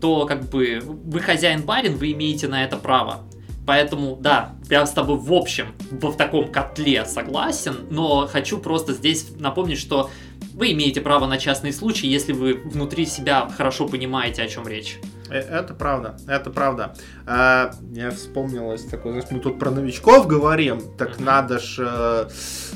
то 0.01 0.25
как 0.25 0.49
бы 0.49 0.81
вы 0.83 1.19
хозяин-барин, 1.19 1.95
вы 1.95 2.13
имеете 2.13 2.47
на 2.47 2.63
это 2.63 2.77
право. 2.77 3.23
Поэтому, 3.65 4.15
да, 4.15 4.56
я 4.69 4.86
с 4.86 4.91
тобой 4.91 5.17
в 5.17 5.34
общем 5.34 5.73
в 5.91 6.13
таком 6.13 6.51
котле 6.51 7.06
согласен, 7.06 7.88
но 7.89 8.28
хочу 8.28 8.60
просто 8.60 8.93
здесь 8.93 9.32
напомнить, 9.38 9.80
что 9.80 10.10
вы 10.54 10.71
имеете 10.71 11.01
право 11.01 11.25
на 11.25 11.38
частный 11.38 11.73
случай, 11.73 12.08
если 12.08 12.34
вы 12.34 12.54
внутри 12.54 13.06
себя 13.06 13.49
хорошо 13.49 13.88
понимаете, 13.88 14.43
о 14.43 14.47
чем 14.47 14.67
речь. 14.67 14.99
Э, 15.29 15.39
это 15.39 15.73
правда, 15.73 16.17
это 16.27 16.49
правда. 16.49 16.93
А, 17.25 17.71
я 17.91 18.11
вспомнилось 18.11 18.85
такое, 18.85 19.13
знаешь, 19.13 19.29
мы 19.31 19.39
тут 19.39 19.59
про 19.59 19.71
новичков 19.71 20.27
говорим, 20.27 20.81
так 20.97 21.19
надо 21.19 21.59
ж 21.59 21.79
э, 21.79 22.29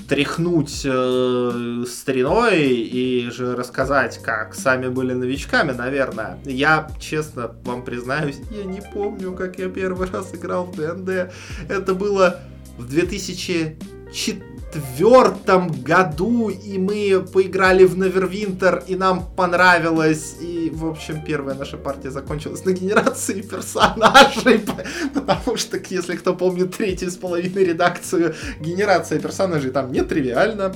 тряхнуть 0.07 0.81
э, 0.85 1.83
стариной 1.87 2.63
и 2.63 3.29
же 3.31 3.55
рассказать, 3.55 4.19
как 4.23 4.55
сами 4.55 4.87
были 4.87 5.13
новичками, 5.13 5.71
наверное. 5.71 6.39
Я, 6.45 6.89
честно 6.99 7.55
вам 7.63 7.83
признаюсь, 7.83 8.39
я 8.51 8.63
не 8.63 8.81
помню, 8.81 9.33
как 9.33 9.59
я 9.59 9.69
первый 9.69 10.09
раз 10.09 10.33
играл 10.33 10.65
в 10.65 10.75
ДНД. 10.75 11.31
Это 11.69 11.93
было 11.93 12.39
в 12.77 12.87
2004 12.87 14.58
четвертом 14.71 15.71
году, 15.83 16.49
и 16.49 16.77
мы 16.77 17.25
поиграли 17.33 17.85
в 17.85 17.97
Невервинтер, 17.97 18.83
и 18.87 18.95
нам 18.95 19.25
понравилось, 19.35 20.35
и, 20.41 20.69
в 20.73 20.85
общем, 20.85 21.23
первая 21.23 21.55
наша 21.55 21.77
партия 21.77 22.11
закончилась 22.11 22.65
на 22.65 22.71
генерации 22.71 23.41
персонажей, 23.41 24.63
потому 25.13 25.57
что, 25.57 25.79
если 25.89 26.15
кто 26.15 26.35
помнит 26.35 26.75
третью 26.75 27.09
с 27.09 27.15
половиной 27.15 27.65
редакцию, 27.65 28.35
генерация 28.59 29.19
персонажей 29.19 29.71
там 29.71 29.91
не 29.91 30.03
тривиально. 30.03 30.73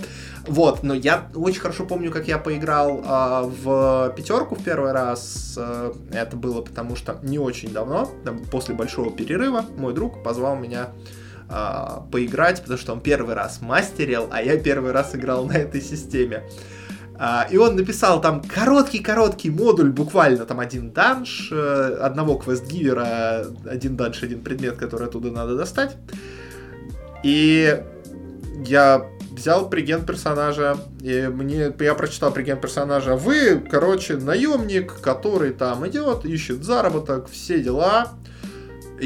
Вот, 0.48 0.84
но 0.84 0.94
я 0.94 1.30
очень 1.36 1.62
хорошо 1.62 1.86
помню, 1.86 2.12
как 2.12 2.28
я 2.28 2.38
поиграл 2.38 3.00
э, 3.00 3.52
в 3.64 4.14
пятерку 4.18 4.56
в 4.56 4.64
первый 4.64 4.92
раз. 4.92 5.56
Э, 5.58 5.94
это 6.12 6.36
было 6.36 6.62
потому 6.62 6.96
что 6.96 7.20
не 7.24 7.40
очень 7.40 7.72
давно, 7.72 8.12
после 8.52 8.76
большого 8.76 9.12
перерыва, 9.12 9.64
мой 9.78 9.94
друг 9.94 10.22
позвал 10.22 10.58
меня 10.58 10.90
а, 11.50 12.06
поиграть, 12.12 12.62
потому 12.62 12.78
что 12.80 12.94
он 12.94 13.02
первый 13.02 13.36
раз 13.36 13.62
мастерил, 13.62 14.28
а 14.32 14.42
я 14.42 14.58
первый 14.58 14.92
раз 14.92 15.16
играл 15.16 15.46
на 15.46 15.54
этой 15.54 15.82
системе. 15.82 16.44
А, 17.16 17.48
и 17.50 17.58
он 17.58 17.76
написал 17.76 18.22
там 18.22 18.42
короткий-короткий 18.42 19.50
модуль, 19.50 19.92
буквально 19.92 20.46
там 20.46 20.60
один 20.60 20.92
данж, 20.92 21.50
э, 21.52 21.98
одного 22.02 22.36
квестгивера, 22.36 23.46
один 23.66 23.96
данж, 23.96 24.24
один 24.24 24.42
предмет, 24.42 24.78
который 24.78 25.08
оттуда 25.08 25.32
надо 25.32 25.56
достать. 25.56 25.96
И 27.24 27.82
я 28.66 29.06
взял 29.32 29.70
преген 29.70 30.06
персонажа, 30.06 30.78
и 31.02 31.30
мне, 31.32 31.72
я 31.80 31.96
прочитал 31.96 32.32
преген 32.32 32.60
персонажа. 32.60 33.16
Вы, 33.16 33.62
короче, 33.70 34.18
наемник, 34.18 35.00
который 35.00 35.52
там 35.52 35.88
идет, 35.88 36.26
ищет 36.26 36.64
заработок, 36.64 37.30
все 37.30 37.62
дела 37.62 38.10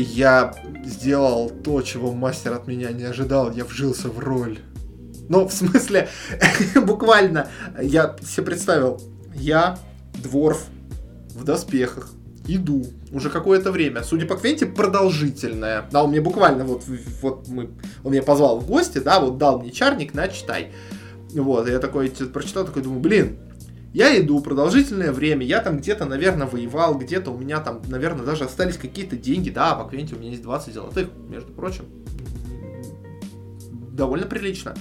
я 0.01 0.55
сделал 0.86 1.49
то, 1.49 1.81
чего 1.81 2.12
мастер 2.12 2.53
от 2.53 2.67
меня 2.67 2.91
не 2.91 3.03
ожидал. 3.03 3.51
Я 3.51 3.65
вжился 3.65 4.10
в 4.10 4.19
роль. 4.19 4.60
Ну, 5.29 5.47
в 5.47 5.53
смысле, 5.53 6.10
буквально, 6.75 7.49
я 7.81 8.15
себе 8.25 8.47
представил, 8.47 9.01
я, 9.36 9.77
дворф, 10.23 10.65
в 11.33 11.43
доспехах, 11.43 12.10
иду 12.47 12.86
уже 13.12 13.29
какое-то 13.29 13.71
время. 13.71 14.03
Судя 14.03 14.25
по 14.25 14.36
Квенте, 14.36 14.65
продолжительное. 14.65 15.86
Да, 15.91 16.03
он 16.03 16.12
мне 16.12 16.21
буквально 16.21 16.63
вот, 16.63 16.83
вот 17.21 17.47
мы, 17.47 17.69
он 18.03 18.12
меня 18.12 18.23
позвал 18.23 18.60
в 18.60 18.67
гости, 18.67 18.99
да, 18.99 19.19
вот 19.19 19.38
дал 19.38 19.60
мне 19.60 19.71
чарник 19.71 20.13
на. 20.13 20.27
Вот, 21.33 21.67
я 21.67 21.79
такой 21.79 22.10
прочитал, 22.10 22.65
такой 22.65 22.83
думаю, 22.83 23.01
блин, 23.01 23.38
я 23.97 24.15
иду 24.19 24.39
продолжительное 24.41 25.12
время, 25.12 25.43
я 25.43 25.60
там 25.60 25.79
где-то, 25.79 26.05
наверное, 26.05 26.45
воевал, 26.45 26.93
где-то 26.93 27.31
у 27.31 27.38
меня 27.38 27.60
там, 27.60 27.81
наверное, 27.88 28.23
даже 28.23 28.43
остались 28.43 28.77
какие-то 28.77 29.15
деньги. 29.15 29.49
Да, 29.49 29.73
по 29.73 29.89
Квенте 29.89 30.13
у 30.13 30.19
меня 30.19 30.29
есть 30.29 30.43
20 30.43 30.71
золотых, 30.71 31.07
между 31.27 31.51
прочим. 31.51 31.86
Довольно 33.91 34.27
прилично. 34.27 34.75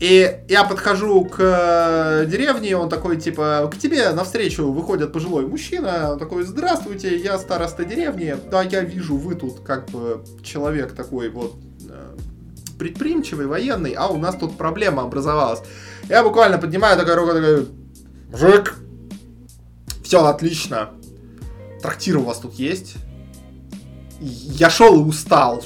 И 0.00 0.44
я 0.48 0.64
подхожу 0.64 1.26
к 1.26 1.36
э, 1.40 2.26
деревне, 2.26 2.74
он 2.74 2.88
такой, 2.88 3.20
типа, 3.20 3.70
к 3.70 3.76
тебе 3.76 4.10
навстречу 4.12 4.72
выходит 4.72 5.12
пожилой 5.12 5.46
мужчина, 5.46 6.12
он 6.12 6.18
такой, 6.18 6.44
здравствуйте, 6.44 7.14
я 7.18 7.36
староста 7.36 7.84
деревни, 7.84 8.34
да, 8.50 8.62
я 8.62 8.80
вижу, 8.80 9.14
вы 9.18 9.34
тут 9.34 9.60
как 9.60 9.90
бы 9.90 10.24
человек 10.42 10.92
такой 10.92 11.28
вот 11.28 11.54
э, 11.86 12.16
предприимчивый, 12.78 13.46
военный, 13.46 13.92
а 13.92 14.06
у 14.06 14.16
нас 14.16 14.36
тут 14.36 14.56
проблема 14.56 15.02
образовалась. 15.02 15.60
Я 16.08 16.24
буквально 16.24 16.56
поднимаю 16.56 16.98
такая 16.98 17.14
рука, 17.14 17.34
такой, 17.34 17.68
Мужик! 18.32 18.76
Все 20.02 20.24
отлично. 20.24 20.90
Трактир 21.82 22.16
у 22.16 22.22
вас 22.22 22.38
тут 22.38 22.54
есть? 22.54 22.94
Я 24.20 24.70
шел 24.70 24.98
и 24.98 25.04
устал. 25.04 25.62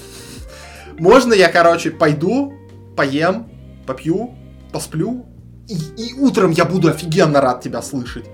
Можно 0.98 1.32
я, 1.32 1.48
короче, 1.48 1.92
пойду, 1.92 2.52
поем, 2.96 3.48
попью, 3.86 4.34
посплю, 4.72 5.26
и, 5.68 5.76
и 5.96 6.14
утром 6.14 6.50
я 6.50 6.64
буду 6.64 6.88
офигенно 6.88 7.40
рад 7.40 7.62
тебя 7.62 7.82
слышать. 7.82 8.24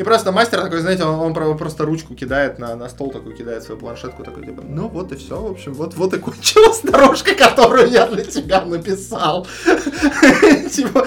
И 0.00 0.02
просто 0.02 0.32
мастер 0.32 0.62
такой, 0.62 0.80
знаете, 0.80 1.04
он, 1.04 1.36
он 1.36 1.58
просто 1.58 1.84
ручку 1.84 2.14
кидает 2.14 2.58
на, 2.58 2.74
на 2.74 2.88
стол, 2.88 3.10
такой 3.10 3.34
кидает 3.34 3.64
свою 3.64 3.78
планшетку, 3.78 4.24
такой, 4.24 4.46
типа, 4.46 4.62
ну 4.66 4.88
вот 4.88 5.12
и 5.12 5.16
все, 5.16 5.38
в 5.38 5.50
общем, 5.50 5.74
вот, 5.74 5.94
вот 5.94 6.14
и 6.14 6.18
кончилась 6.18 6.80
дорожка, 6.80 7.34
которую 7.34 7.86
я 7.90 8.06
для 8.06 8.24
тебя 8.24 8.64
написал. 8.64 9.46
Типа, 10.72 11.06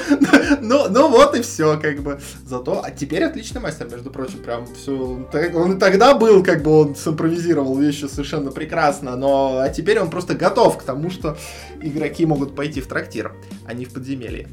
ну, 0.62 0.90
ну 0.90 1.10
вот 1.10 1.36
и 1.36 1.42
все, 1.42 1.80
как 1.80 2.02
бы. 2.02 2.20
Зато, 2.46 2.84
а 2.86 2.92
теперь 2.92 3.24
отличный 3.24 3.62
мастер, 3.62 3.90
между 3.90 4.12
прочим, 4.12 4.44
прям 4.44 4.68
все, 4.68 5.26
он 5.56 5.72
и 5.74 5.80
тогда 5.80 6.14
был, 6.14 6.44
как 6.44 6.62
бы 6.62 6.82
он 6.82 6.96
симпровизировал 6.96 7.76
вещи 7.76 8.06
совершенно 8.06 8.52
прекрасно, 8.52 9.16
но 9.16 9.58
а 9.58 9.70
теперь 9.70 10.00
он 10.00 10.12
просто 10.12 10.36
готов 10.36 10.78
к 10.78 10.84
тому, 10.84 11.10
что 11.10 11.36
игроки 11.82 12.28
могут 12.28 12.56
пойти 12.56 12.80
в 12.80 12.86
трактир, 12.86 13.34
а 13.66 13.74
не 13.74 13.86
в 13.86 13.90
подземелье. 13.92 14.50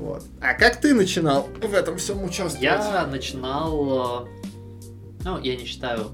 Вот. 0.00 0.24
А 0.40 0.54
как 0.54 0.80
ты 0.80 0.94
начинал 0.94 1.46
в 1.62 1.74
этом 1.74 1.98
всем 1.98 2.24
участвовать? 2.24 2.62
Я 2.62 3.06
начинал 3.06 4.24
э, 4.24 4.48
ну, 5.24 5.38
я 5.38 5.56
не 5.56 5.64
считаю, 5.64 6.10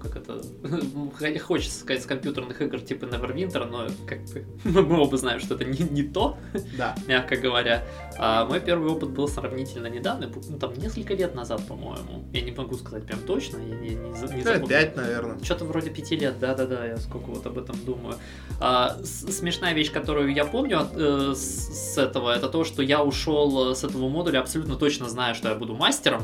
как 0.00 0.16
это... 0.16 0.42
Хочется 1.40 1.80
сказать 1.80 2.02
с 2.02 2.06
компьютерных 2.06 2.60
игр 2.60 2.80
типа 2.80 3.04
Neverwinter, 3.04 3.64
но 3.70 3.86
как 4.06 4.24
бы 4.24 4.44
мы 4.82 5.00
оба 5.00 5.16
знаем, 5.16 5.40
что 5.40 5.54
это 5.54 5.64
не, 5.64 5.78
не 5.88 6.02
то, 6.02 6.36
да. 6.78 6.96
мягко 7.06 7.36
говоря. 7.36 7.84
А 8.18 8.44
мой 8.46 8.60
первый 8.60 8.90
опыт 8.90 9.10
был 9.10 9.28
сравнительно 9.28 9.86
недавно, 9.86 10.30
ну, 10.48 10.58
там 10.58 10.74
несколько 10.74 11.14
лет 11.14 11.34
назад, 11.34 11.62
по-моему. 11.66 12.24
Я 12.32 12.42
не 12.42 12.50
могу 12.50 12.74
сказать 12.76 13.06
прям 13.06 13.20
точно, 13.20 13.58
я 13.58 13.76
не, 13.76 13.88
не, 13.90 14.34
не 14.34 14.42
забыл. 14.42 14.66
Пять, 14.66 14.96
наверное. 14.96 15.38
Что-то 15.42 15.64
вроде 15.64 15.90
пяти 15.90 16.16
лет, 16.16 16.38
да-да-да, 16.40 16.86
я 16.86 16.96
сколько 16.96 17.26
вот 17.26 17.46
об 17.46 17.58
этом 17.58 17.76
думаю. 17.84 18.16
А, 18.58 18.96
смешная 19.04 19.74
вещь, 19.74 19.92
которую 19.92 20.34
я 20.34 20.44
помню 20.44 20.88
э, 20.92 21.34
с, 21.36 21.94
с 21.94 21.98
этого, 21.98 22.34
это 22.34 22.48
то, 22.48 22.64
что 22.64 22.82
я 22.82 23.02
ушел 23.02 23.74
с 23.74 23.84
этого 23.84 24.08
модуля 24.08 24.40
абсолютно 24.40 24.76
точно 24.76 25.08
зная, 25.08 25.34
что 25.34 25.48
я 25.48 25.54
буду 25.54 25.74
мастером 25.74 26.22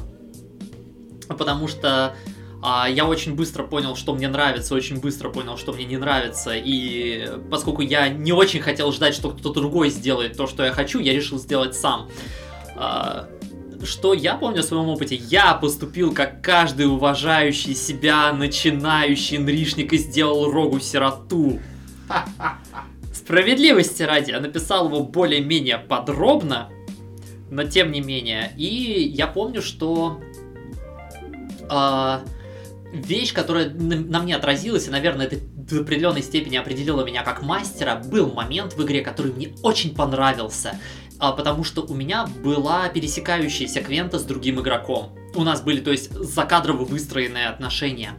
потому 1.29 1.69
что 1.69 2.15
а, 2.63 2.89
я 2.89 3.07
очень 3.07 3.35
быстро 3.35 3.65
понял, 3.65 3.97
что 3.97 4.15
мне 4.15 4.29
нравится, 4.29 4.75
очень 4.75 5.01
быстро 5.01 5.29
понял, 5.29 5.57
что 5.57 5.73
мне 5.73 5.85
не 5.85 5.97
нравится, 5.97 6.53
и 6.55 7.29
поскольку 7.51 7.83
я 7.83 8.09
не 8.09 8.33
очень 8.33 8.61
хотел 8.61 8.93
ждать, 8.93 9.15
что 9.15 9.31
кто-то 9.31 9.61
другой 9.61 9.91
сделает 9.91 10.37
то, 10.37 10.47
что 10.47 10.65
я 10.65 10.73
хочу, 10.73 10.99
я 10.99 11.13
решил 11.13 11.39
сделать 11.39 11.77
сам. 11.77 12.09
А, 12.75 13.29
что 13.85 14.15
я 14.15 14.35
помню 14.35 14.61
о 14.61 14.63
своем 14.63 14.89
опыте? 14.89 15.17
Я 15.17 15.55
поступил 15.55 16.15
как 16.15 16.43
каждый 16.43 16.87
уважающий 16.87 17.75
себя 17.75 18.33
начинающий 18.33 19.39
нришник 19.39 19.93
и 19.93 19.99
сделал 19.99 20.51
рогу 20.51 20.81
сироту. 20.81 21.61
Справедливости 23.13 24.03
ради, 24.03 24.31
я 24.31 24.41
написал 24.41 24.87
его 24.87 25.01
более-менее 25.01 25.79
подробно, 25.79 26.71
но 27.51 27.65
тем 27.65 27.93
не 27.93 28.01
менее. 28.01 28.53
И 28.57 29.13
я 29.15 29.27
помню, 29.27 29.63
что 29.63 30.21
э, 31.71 32.19
вещь, 32.93 33.33
которая 33.33 33.71
на, 33.71 34.21
мне 34.21 34.37
отразилась, 34.37 34.87
и, 34.89 34.91
наверное, 34.91 35.27
это 35.27 35.37
в 35.57 35.81
определенной 35.81 36.23
степени 36.23 36.57
определила 36.57 37.05
меня 37.05 37.23
как 37.23 37.43
мастера, 37.43 37.97
был 37.97 38.33
момент 38.33 38.75
в 38.75 38.85
игре, 38.85 39.03
который 39.03 39.33
мне 39.33 39.55
очень 39.63 39.95
понравился. 39.95 40.79
А, 41.19 41.33
потому 41.33 41.65
что 41.65 41.83
у 41.83 41.95
меня 41.95 42.27
была 42.45 42.89
пересекающаяся 42.89 43.81
квента 43.81 44.19
с 44.19 44.23
другим 44.23 44.61
игроком. 44.61 45.15
У 45.35 45.45
нас 45.45 45.63
были, 45.63 45.81
то 45.81 45.91
есть, 45.91 46.13
закадрово 46.13 46.85
выстроенные 46.85 47.49
отношения. 47.49 48.13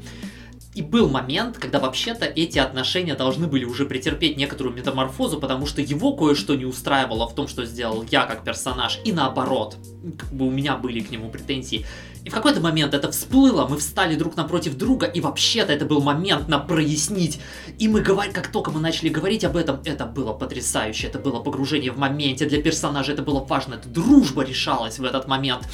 И 0.74 0.84
был 0.84 1.10
момент, 1.10 1.58
когда 1.58 1.80
вообще-то 1.80 2.26
эти 2.26 2.60
отношения 2.60 3.16
должны 3.16 3.48
были 3.48 3.66
уже 3.66 3.86
претерпеть 3.86 4.38
некоторую 4.38 4.76
метаморфозу, 4.76 5.40
потому 5.40 5.66
что 5.66 5.82
его 5.82 6.16
кое-что 6.16 6.54
не 6.56 6.66
устраивало 6.66 7.28
в 7.28 7.34
том, 7.34 7.48
что 7.48 7.66
сделал 7.66 8.06
я 8.12 8.26
как 8.26 8.44
персонаж, 8.44 9.00
и 9.04 9.12
наоборот. 9.12 9.78
Как 10.18 10.32
бы 10.32 10.46
у 10.48 10.52
меня 10.52 10.76
были 10.76 11.00
к 11.00 11.10
нему 11.10 11.30
претензии. 11.30 11.86
И 12.28 12.30
в 12.30 12.34
какой-то 12.34 12.60
момент 12.60 12.94
это 12.94 13.10
всплыло, 13.10 13.66
мы 13.70 13.78
встали 13.78 14.16
друг 14.16 14.36
напротив 14.36 14.76
друга, 14.76 15.06
и 15.06 15.22
вообще-то 15.22 15.72
это 15.72 15.86
был 15.86 16.02
момент 16.02 16.50
на 16.50 16.60
прояснить. 16.60 17.40
И 17.80 17.88
мы 17.88 18.02
говорим, 18.02 18.34
как 18.34 18.52
только 18.52 18.70
мы 18.70 18.82
начали 18.82 19.08
говорить 19.08 19.46
об 19.46 19.56
этом, 19.56 19.80
это 19.86 20.06
было 20.06 20.34
потрясающе, 20.34 21.08
это 21.08 21.20
было 21.20 21.40
погружение 21.40 21.90
в 21.90 21.98
моменте, 21.98 22.46
для 22.46 22.62
персонажа 22.62 23.14
это 23.14 23.22
было 23.22 23.40
важно, 23.40 23.76
эта 23.76 23.88
дружба 23.88 24.44
решалась 24.44 25.00
в 25.00 25.06
этот 25.06 25.30
момент. 25.30 25.70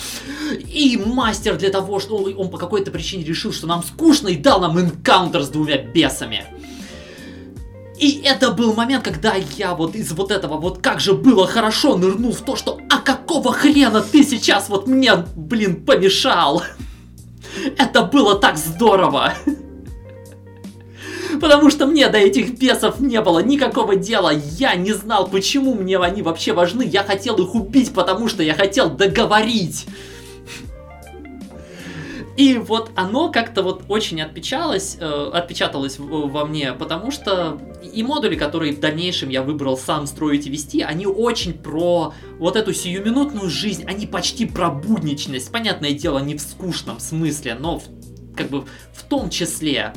И 0.52 1.02
мастер 1.04 1.58
для 1.58 1.72
того, 1.72 2.00
что 2.00 2.18
он 2.18 2.50
по 2.52 2.60
какой-то 2.60 2.92
причине 2.92 3.24
решил, 3.24 3.52
что 3.52 3.66
нам 3.66 3.82
скучно, 3.82 4.28
и 4.28 4.36
дал 4.36 4.62
нам 4.62 4.80
энкаунтер 4.80 5.42
с 5.42 5.50
двумя 5.50 5.80
бесами. 5.80 6.46
И 8.04 8.22
это 8.26 8.52
был 8.52 8.74
момент, 8.74 9.06
когда 9.06 9.36
я 9.56 9.74
вот 9.76 9.96
из 9.96 10.12
вот 10.12 10.30
этого 10.30 10.58
вот 10.58 10.80
как 10.80 11.00
же 11.00 11.14
было 11.14 11.48
хорошо 11.48 11.96
нырнул 11.96 12.34
в 12.34 12.42
то, 12.42 12.58
что 12.58 12.78
а 12.90 12.98
какого 12.98 13.54
хрена 13.54 14.02
ты 14.02 14.26
сейчас 14.26 14.68
вот 14.68 14.88
мне, 14.88 15.14
блин, 15.38 15.86
помешал? 15.86 16.64
Это 17.78 18.04
было 18.04 18.36
так 18.38 18.58
здорово! 18.58 19.34
Потому 21.40 21.70
что 21.70 21.86
мне 21.86 22.10
до 22.10 22.18
этих 22.18 22.60
бесов 22.60 23.00
не 23.00 23.22
было 23.22 23.40
никакого 23.40 23.96
дела. 23.96 24.34
Я 24.34 24.76
не 24.76 24.92
знал, 24.92 25.30
почему 25.30 25.74
мне 25.74 25.98
они 25.98 26.22
вообще 26.22 26.52
важны. 26.52 26.84
Я 26.84 27.06
хотел 27.06 27.38
их 27.38 27.56
убить, 27.56 27.94
потому 27.94 28.28
что 28.28 28.44
я 28.44 28.54
хотел 28.54 28.90
договорить. 28.90 29.86
И 32.36 32.58
вот 32.58 32.92
оно 32.96 33.32
как-то 33.32 33.62
вот 33.62 33.84
очень 33.90 34.22
отпечаталось, 34.22 34.98
э, 35.00 35.30
отпечаталось 35.34 35.98
во 36.00 36.46
мне, 36.46 36.74
потому 36.74 37.12
что 37.12 37.60
и 37.82 38.02
модули, 38.02 38.36
которые 38.36 38.74
в 38.74 38.80
дальнейшем 38.80 39.30
я 39.30 39.44
выбрал 39.44 39.78
сам 39.78 40.08
строить 40.08 40.48
и 40.48 40.50
вести, 40.50 40.82
они 40.82 41.06
очень 41.06 41.54
про 41.54 42.14
вот 42.40 42.56
эту 42.56 42.74
сиюминутную 42.74 43.50
жизнь, 43.50 43.84
они 43.86 44.08
почти 44.08 44.46
про 44.48 44.70
будничность. 44.72 45.52
Понятное 45.52 45.92
дело, 45.92 46.20
не 46.20 46.36
в 46.36 46.42
скучном 46.42 47.00
смысле, 47.00 47.56
но 47.56 47.80
в, 47.80 47.84
как 48.36 48.50
бы 48.50 48.66
в 48.94 49.04
том 49.04 49.30
числе. 49.30 49.94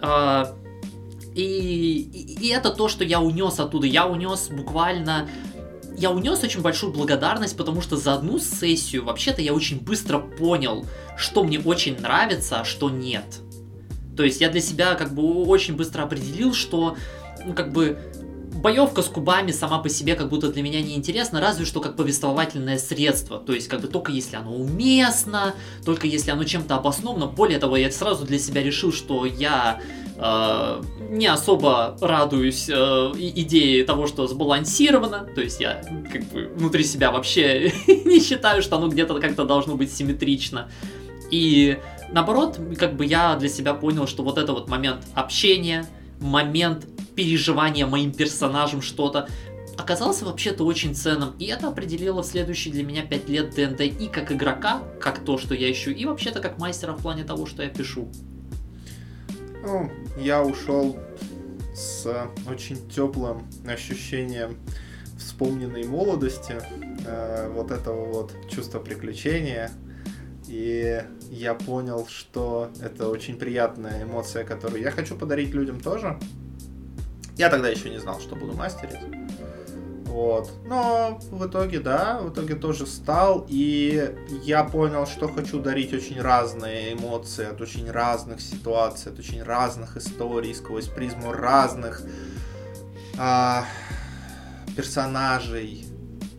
Э, 0.00 0.46
и, 1.34 1.42
и, 1.42 2.46
и 2.46 2.48
это 2.48 2.70
то, 2.70 2.88
что 2.88 3.04
я 3.04 3.20
унес 3.20 3.60
оттуда. 3.60 3.86
Я 3.86 4.06
унес 4.06 4.48
буквально 4.48 5.28
я 5.98 6.10
унес 6.10 6.42
очень 6.44 6.60
большую 6.60 6.92
благодарность, 6.92 7.56
потому 7.56 7.80
что 7.80 7.96
за 7.96 8.14
одну 8.14 8.38
сессию 8.38 9.04
вообще-то 9.04 9.42
я 9.42 9.52
очень 9.52 9.80
быстро 9.80 10.18
понял, 10.18 10.86
что 11.16 11.42
мне 11.42 11.58
очень 11.58 11.98
нравится, 12.00 12.60
а 12.60 12.64
что 12.64 12.88
нет. 12.88 13.24
То 14.16 14.22
есть 14.22 14.40
я 14.40 14.48
для 14.48 14.60
себя 14.60 14.94
как 14.94 15.14
бы 15.14 15.44
очень 15.44 15.74
быстро 15.74 16.02
определил, 16.04 16.54
что 16.54 16.96
ну, 17.44 17.52
как 17.52 17.72
бы 17.72 17.98
боевка 18.54 19.02
с 19.02 19.06
кубами 19.06 19.52
сама 19.52 19.78
по 19.78 19.88
себе 19.88 20.14
как 20.14 20.28
будто 20.28 20.52
для 20.52 20.62
меня 20.62 20.80
не 20.82 20.96
интересна, 20.96 21.40
разве 21.40 21.64
что 21.64 21.80
как 21.80 21.96
повествовательное 21.96 22.78
средство. 22.78 23.38
То 23.38 23.52
есть 23.52 23.68
как 23.68 23.80
бы 23.80 23.88
только 23.88 24.12
если 24.12 24.36
оно 24.36 24.54
уместно, 24.54 25.54
только 25.84 26.06
если 26.06 26.30
оно 26.30 26.44
чем-то 26.44 26.76
обосновано. 26.76 27.26
Более 27.26 27.58
того, 27.58 27.76
я 27.76 27.90
сразу 27.90 28.24
для 28.24 28.38
себя 28.38 28.62
решил, 28.62 28.92
что 28.92 29.24
я 29.26 29.80
э, 30.16 30.82
не 31.08 31.26
особо 31.26 31.96
радуюсь 32.00 32.68
э, 32.68 32.72
идее 33.16 33.84
того, 33.84 34.06
что 34.06 34.26
сбалансировано. 34.26 35.26
То 35.34 35.40
есть 35.40 35.60
я 35.60 35.82
как 36.12 36.24
бы 36.24 36.50
внутри 36.54 36.84
себя 36.84 37.10
вообще 37.10 37.72
не 37.86 38.20
считаю, 38.20 38.62
что 38.62 38.76
оно 38.76 38.88
где-то 38.88 39.18
как-то 39.20 39.44
должно 39.44 39.74
быть 39.74 39.92
симметрично. 39.92 40.70
И 41.30 41.78
наоборот, 42.12 42.58
как 42.78 42.96
бы 42.96 43.04
я 43.04 43.36
для 43.36 43.48
себя 43.48 43.74
понял, 43.74 44.06
что 44.06 44.22
вот 44.22 44.38
это 44.38 44.52
вот 44.52 44.68
момент 44.68 45.04
общения, 45.14 45.86
момент 46.20 46.86
переживания 47.14 47.86
моим 47.86 48.12
персонажем 48.12 48.82
что-то, 48.82 49.28
оказался 49.76 50.24
вообще-то 50.24 50.64
очень 50.64 50.94
ценным. 50.94 51.34
И 51.38 51.46
это 51.46 51.68
определило 51.68 52.22
следующие 52.22 52.72
для 52.74 52.84
меня 52.84 53.02
5 53.02 53.28
лет 53.28 53.54
ДНД 53.54 53.80
и 53.80 54.08
как 54.08 54.32
игрока, 54.32 54.82
как 55.00 55.24
то, 55.24 55.38
что 55.38 55.54
я 55.54 55.70
ищу, 55.70 55.90
и 55.90 56.04
вообще-то 56.04 56.40
как 56.40 56.58
мастера 56.58 56.92
в 56.92 57.02
плане 57.02 57.24
того, 57.24 57.46
что 57.46 57.62
я 57.62 57.68
пишу. 57.68 58.08
Ну, 59.68 59.90
я 60.16 60.42
ушел 60.42 60.96
с 61.74 62.06
очень 62.48 62.88
теплым 62.88 63.46
ощущением 63.66 64.56
вспомненной 65.18 65.84
молодости, 65.84 66.56
э, 67.04 67.50
вот 67.52 67.70
этого 67.70 68.06
вот 68.06 68.32
чувства 68.48 68.78
приключения. 68.78 69.70
И 70.46 71.04
я 71.30 71.52
понял, 71.52 72.06
что 72.08 72.70
это 72.80 73.10
очень 73.10 73.36
приятная 73.36 74.04
эмоция, 74.04 74.42
которую 74.42 74.80
я 74.80 74.90
хочу 74.90 75.14
подарить 75.18 75.50
людям 75.50 75.80
тоже. 75.80 76.18
Я 77.36 77.50
тогда 77.50 77.68
еще 77.68 77.90
не 77.90 77.98
знал, 77.98 78.20
что 78.20 78.36
буду 78.36 78.54
мастерить. 78.54 79.27
Вот. 80.08 80.50
Но 80.64 81.18
в 81.30 81.46
итоге, 81.46 81.80
да, 81.80 82.18
в 82.20 82.32
итоге 82.32 82.54
тоже 82.54 82.86
стал. 82.86 83.46
И 83.48 84.14
я 84.42 84.64
понял, 84.64 85.06
что 85.06 85.28
хочу 85.28 85.60
дарить 85.60 85.92
очень 85.92 86.20
разные 86.20 86.94
эмоции 86.94 87.46
от 87.46 87.60
очень 87.60 87.90
разных 87.90 88.40
ситуаций, 88.40 89.12
от 89.12 89.18
очень 89.18 89.42
разных 89.42 89.96
историй, 89.96 90.54
сквозь 90.54 90.88
призму 90.88 91.32
разных 91.32 92.02
а, 93.18 93.64
персонажей. 94.74 95.84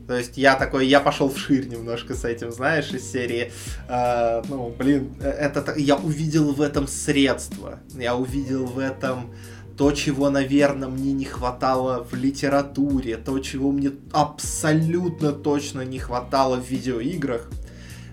То 0.08 0.18
есть 0.18 0.38
я 0.38 0.56
такой, 0.56 0.88
я 0.88 1.02
пошел 1.02 1.30
вширь 1.30 1.68
немножко 1.68 2.16
с 2.16 2.26
этим, 2.26 2.52
знаешь, 2.52 2.90
из 2.92 3.12
серии, 3.12 3.52
э, 3.88 4.42
ну, 4.50 4.74
блин, 4.76 5.16
это 5.22 5.76
я 5.78 5.98
увидел 5.98 6.52
в 6.52 6.64
этом 6.64 6.88
средство, 6.88 7.80
я 7.94 8.16
увидел 8.16 8.66
в 8.66 8.80
этом 8.80 9.32
то, 9.80 9.94
чего, 9.94 10.30
наверное, 10.30 10.90
мне 10.90 11.14
не 11.14 11.24
хватало 11.24 12.04
в 12.04 12.14
литературе, 12.14 13.16
то, 13.16 13.40
чего 13.40 13.72
мне 13.72 13.92
абсолютно 14.12 15.32
точно 15.32 15.84
не 15.84 16.00
хватало 16.00 16.58
в 16.58 16.70
видеоиграх, 16.70 17.50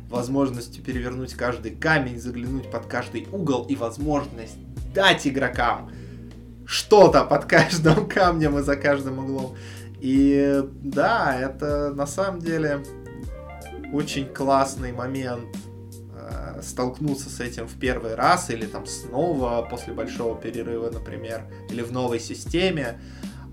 возможностью 0.08 0.84
перевернуть 0.84 1.34
каждый 1.34 1.72
камень, 1.72 2.20
заглянуть 2.20 2.70
под 2.70 2.86
каждый 2.86 3.26
угол 3.32 3.64
и 3.64 3.74
возможность 3.74 4.54
дать 4.94 5.26
игрокам 5.26 5.90
что-то 6.66 7.24
под 7.24 7.46
каждым 7.46 8.08
камнем 8.08 8.56
и 8.60 8.62
за 8.62 8.76
каждым 8.76 9.18
углом. 9.18 9.56
И 9.98 10.62
да, 10.84 11.36
это 11.36 11.92
на 11.92 12.06
самом 12.06 12.42
деле 12.42 12.84
очень 13.92 14.26
классный 14.26 14.92
момент 14.92 15.48
столкнуться 16.62 17.30
с 17.30 17.40
этим 17.40 17.66
в 17.66 17.78
первый 17.78 18.14
раз 18.14 18.50
или 18.50 18.66
там 18.66 18.86
снова 18.86 19.66
после 19.68 19.92
большого 19.92 20.40
перерыва, 20.40 20.90
например, 20.90 21.44
или 21.70 21.82
в 21.82 21.92
новой 21.92 22.20
системе. 22.20 23.00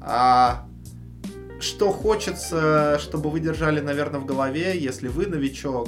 А 0.01 0.67
что 1.59 1.91
хочется, 1.91 2.99
чтобы 2.99 3.29
вы 3.29 3.39
держали, 3.39 3.79
наверное, 3.79 4.19
в 4.19 4.25
голове, 4.25 4.77
если 4.77 5.07
вы 5.07 5.27
новичок, 5.27 5.87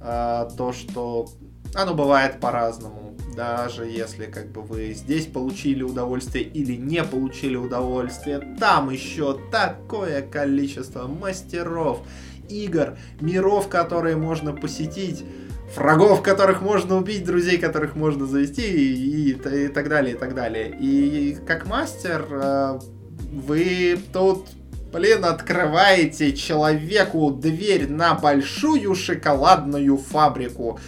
а, 0.00 0.48
то, 0.56 0.72
что 0.72 1.28
оно 1.74 1.94
бывает 1.94 2.40
по-разному. 2.40 3.16
Даже 3.36 3.86
если 3.86 4.26
как 4.26 4.52
бы 4.52 4.60
вы 4.60 4.92
здесь 4.92 5.26
получили 5.26 5.82
удовольствие 5.82 6.44
или 6.44 6.74
не 6.74 7.02
получили 7.02 7.56
удовольствие, 7.56 8.40
там 8.58 8.90
еще 8.90 9.38
такое 9.50 10.20
количество 10.20 11.06
мастеров, 11.06 12.02
игр, 12.48 12.98
миров, 13.20 13.68
которые 13.68 14.16
можно 14.16 14.52
посетить 14.52 15.24
врагов, 15.76 16.22
которых 16.22 16.60
можно 16.60 16.96
убить, 16.96 17.24
друзей, 17.24 17.58
которых 17.58 17.96
можно 17.96 18.26
завести 18.26 18.62
и, 18.62 19.30
и, 19.30 19.64
и 19.64 19.68
так 19.68 19.88
далее, 19.88 20.14
и 20.14 20.18
так 20.18 20.34
далее. 20.34 20.74
И 20.78 21.36
как 21.46 21.66
мастер 21.66 22.26
э, 22.30 22.80
вы 23.32 23.98
тут, 24.12 24.46
блин, 24.92 25.24
открываете 25.24 26.34
человеку 26.34 27.30
дверь 27.30 27.88
на 27.88 28.14
большую 28.14 28.94
шоколадную 28.94 29.96
фабрику 29.96 30.78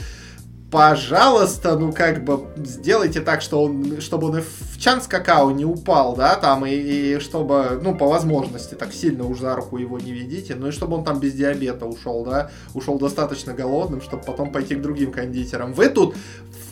пожалуйста, 0.75 1.79
ну 1.79 1.93
как 1.93 2.25
бы 2.25 2.49
сделайте 2.57 3.20
так, 3.20 3.43
что 3.43 3.62
он, 3.62 4.01
чтобы 4.01 4.27
он 4.27 4.39
и 4.39 4.41
в 4.41 4.77
чан 4.77 5.01
с 5.01 5.07
какао 5.07 5.53
не 5.53 5.64
упал, 5.64 6.16
да, 6.16 6.35
там, 6.35 6.66
и, 6.66 6.72
и 6.75 7.18
чтобы, 7.20 7.81
ну, 7.81 7.95
по 7.95 8.09
возможности, 8.09 8.75
так 8.75 8.93
сильно 8.93 9.25
уж 9.25 9.39
за 9.39 9.55
руку 9.55 9.79
его 9.79 10.01
не 10.01 10.11
ведите, 10.11 10.57
ну 10.57 10.66
и 10.66 10.72
чтобы 10.72 10.97
он 10.97 11.05
там 11.05 11.20
без 11.20 11.35
диабета 11.35 11.87
ушел, 11.87 12.25
да, 12.25 12.51
ушел 12.75 12.99
достаточно 12.99 13.53
голодным, 13.55 14.01
чтобы 14.01 14.25
потом 14.25 14.51
пойти 14.51 14.75
к 14.75 14.83
другим 14.83 15.12
кондитерам. 15.12 15.75
Вы 15.75 15.91
тут 15.91 16.16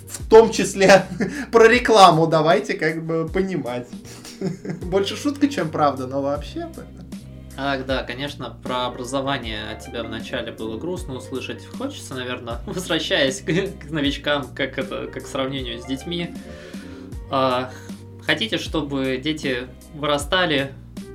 в 0.09 0.29
том 0.29 0.51
числе 0.51 1.07
про 1.53 1.69
рекламу 1.69 2.27
давайте 2.27 2.75
как 2.75 3.05
бы 3.05 3.29
понимать. 3.33 3.87
Больше 4.83 5.17
шутка, 5.17 5.47
чем 5.47 5.71
правда, 5.71 6.09
но 6.09 6.23
вообще-то. 6.23 6.85
Ах, 7.57 7.85
да, 7.85 8.03
конечно, 8.03 8.57
про 8.63 8.87
образование 8.87 9.71
от 9.71 9.81
тебя 9.81 10.03
вначале 10.03 10.53
было 10.53 10.79
грустно 10.79 11.15
услышать. 11.15 11.65
Хочется, 11.67 12.15
наверное, 12.15 12.61
возвращаясь 12.67 13.41
к, 13.41 13.47
к 13.47 13.91
новичкам, 13.91 14.47
как 14.55 14.79
это, 14.79 15.07
как 15.07 15.27
сравнению 15.27 15.81
с 15.81 15.85
детьми. 15.85 16.35
А, 17.31 17.71
хотите, 18.25 18.59
чтобы 18.59 19.21
дети 19.23 19.69
вырастали, 19.95 20.73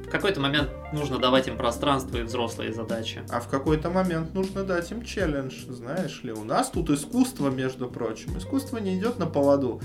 в 0.08 0.10
какой-то 0.10 0.40
момент 0.40 0.70
нужно 0.94 1.18
давать 1.18 1.48
им 1.48 1.58
пространство 1.58 2.18
и 2.18 2.22
взрослые 2.22 2.72
задачи. 2.72 3.24
А 3.30 3.42
в 3.42 3.50
какой-то 3.50 3.90
момент 3.90 4.34
нужно 4.34 4.64
дать 4.64 4.90
им 4.92 5.04
челлендж, 5.04 5.66
знаешь 5.68 6.24
ли. 6.24 6.32
У 6.32 6.46
нас 6.46 6.70
тут 6.70 6.90
искусство, 6.90 7.50
между 7.50 7.90
прочим. 7.90 8.38
Искусство 8.38 8.78
не 8.78 8.98
идет 8.98 9.20
на 9.20 9.26
поводу. 9.26 9.82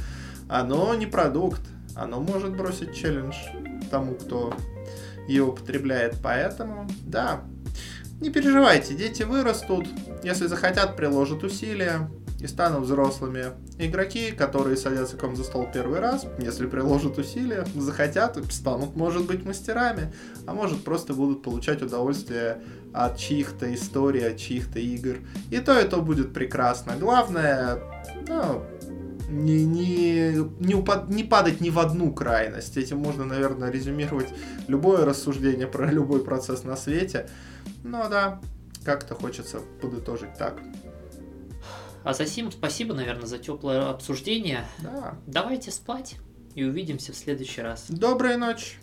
Оно 0.48 0.94
не 0.94 1.06
продукт. 1.06 1.62
Оно 1.96 2.20
может 2.20 2.56
бросить 2.56 2.94
челлендж 2.94 3.34
тому, 3.90 4.14
кто 4.14 4.54
ее 5.28 5.44
употребляет. 5.44 6.16
Поэтому, 6.22 6.88
да, 7.04 7.42
не 8.20 8.30
переживайте, 8.30 8.94
дети 8.94 9.24
вырастут, 9.24 9.86
если 10.22 10.46
захотят, 10.46 10.96
приложат 10.96 11.42
усилия 11.42 12.08
и 12.40 12.46
станут 12.46 12.84
взрослыми. 12.84 13.46
Игроки, 13.78 14.32
которые 14.32 14.76
садятся 14.76 15.16
к 15.16 15.22
вам 15.22 15.36
за 15.36 15.44
стол 15.44 15.68
первый 15.72 16.00
раз, 16.00 16.26
если 16.38 16.66
приложат 16.66 17.18
усилия, 17.18 17.64
захотят, 17.74 18.38
станут, 18.50 18.96
может 18.96 19.26
быть, 19.26 19.44
мастерами, 19.44 20.12
а 20.46 20.54
может 20.54 20.84
просто 20.84 21.14
будут 21.14 21.42
получать 21.42 21.82
удовольствие 21.82 22.62
от 22.92 23.16
чьих-то 23.16 23.72
историй, 23.74 24.26
от 24.26 24.36
чьих-то 24.36 24.78
игр. 24.78 25.18
И 25.50 25.58
то, 25.58 25.78
и 25.78 25.88
то 25.88 26.02
будет 26.02 26.32
прекрасно. 26.32 26.94
Главное, 26.98 27.78
ну, 28.28 28.64
не, 29.32 29.64
не, 29.64 30.36
не, 30.60 30.74
упад, 30.74 31.08
не 31.08 31.24
падать 31.24 31.60
ни 31.60 31.70
в 31.70 31.78
одну 31.78 32.12
крайность. 32.12 32.76
Этим 32.76 32.98
можно, 32.98 33.24
наверное, 33.24 33.70
резюмировать 33.70 34.28
любое 34.68 35.04
рассуждение 35.04 35.66
про 35.66 35.90
любой 35.90 36.22
процесс 36.22 36.64
на 36.64 36.76
свете. 36.76 37.28
Ну 37.82 37.98
да, 38.08 38.40
как-то 38.84 39.14
хочется 39.14 39.60
подытожить 39.80 40.34
так. 40.38 40.60
А 42.04 42.14
за 42.14 42.26
сим 42.26 42.50
спасибо, 42.50 42.94
наверное, 42.94 43.26
за 43.26 43.38
теплое 43.38 43.88
обсуждение. 43.88 44.66
Да. 44.80 45.16
Давайте 45.26 45.70
спать 45.70 46.16
и 46.54 46.64
увидимся 46.64 47.12
в 47.12 47.16
следующий 47.16 47.62
раз. 47.62 47.86
Доброй 47.88 48.36
ночи. 48.36 48.81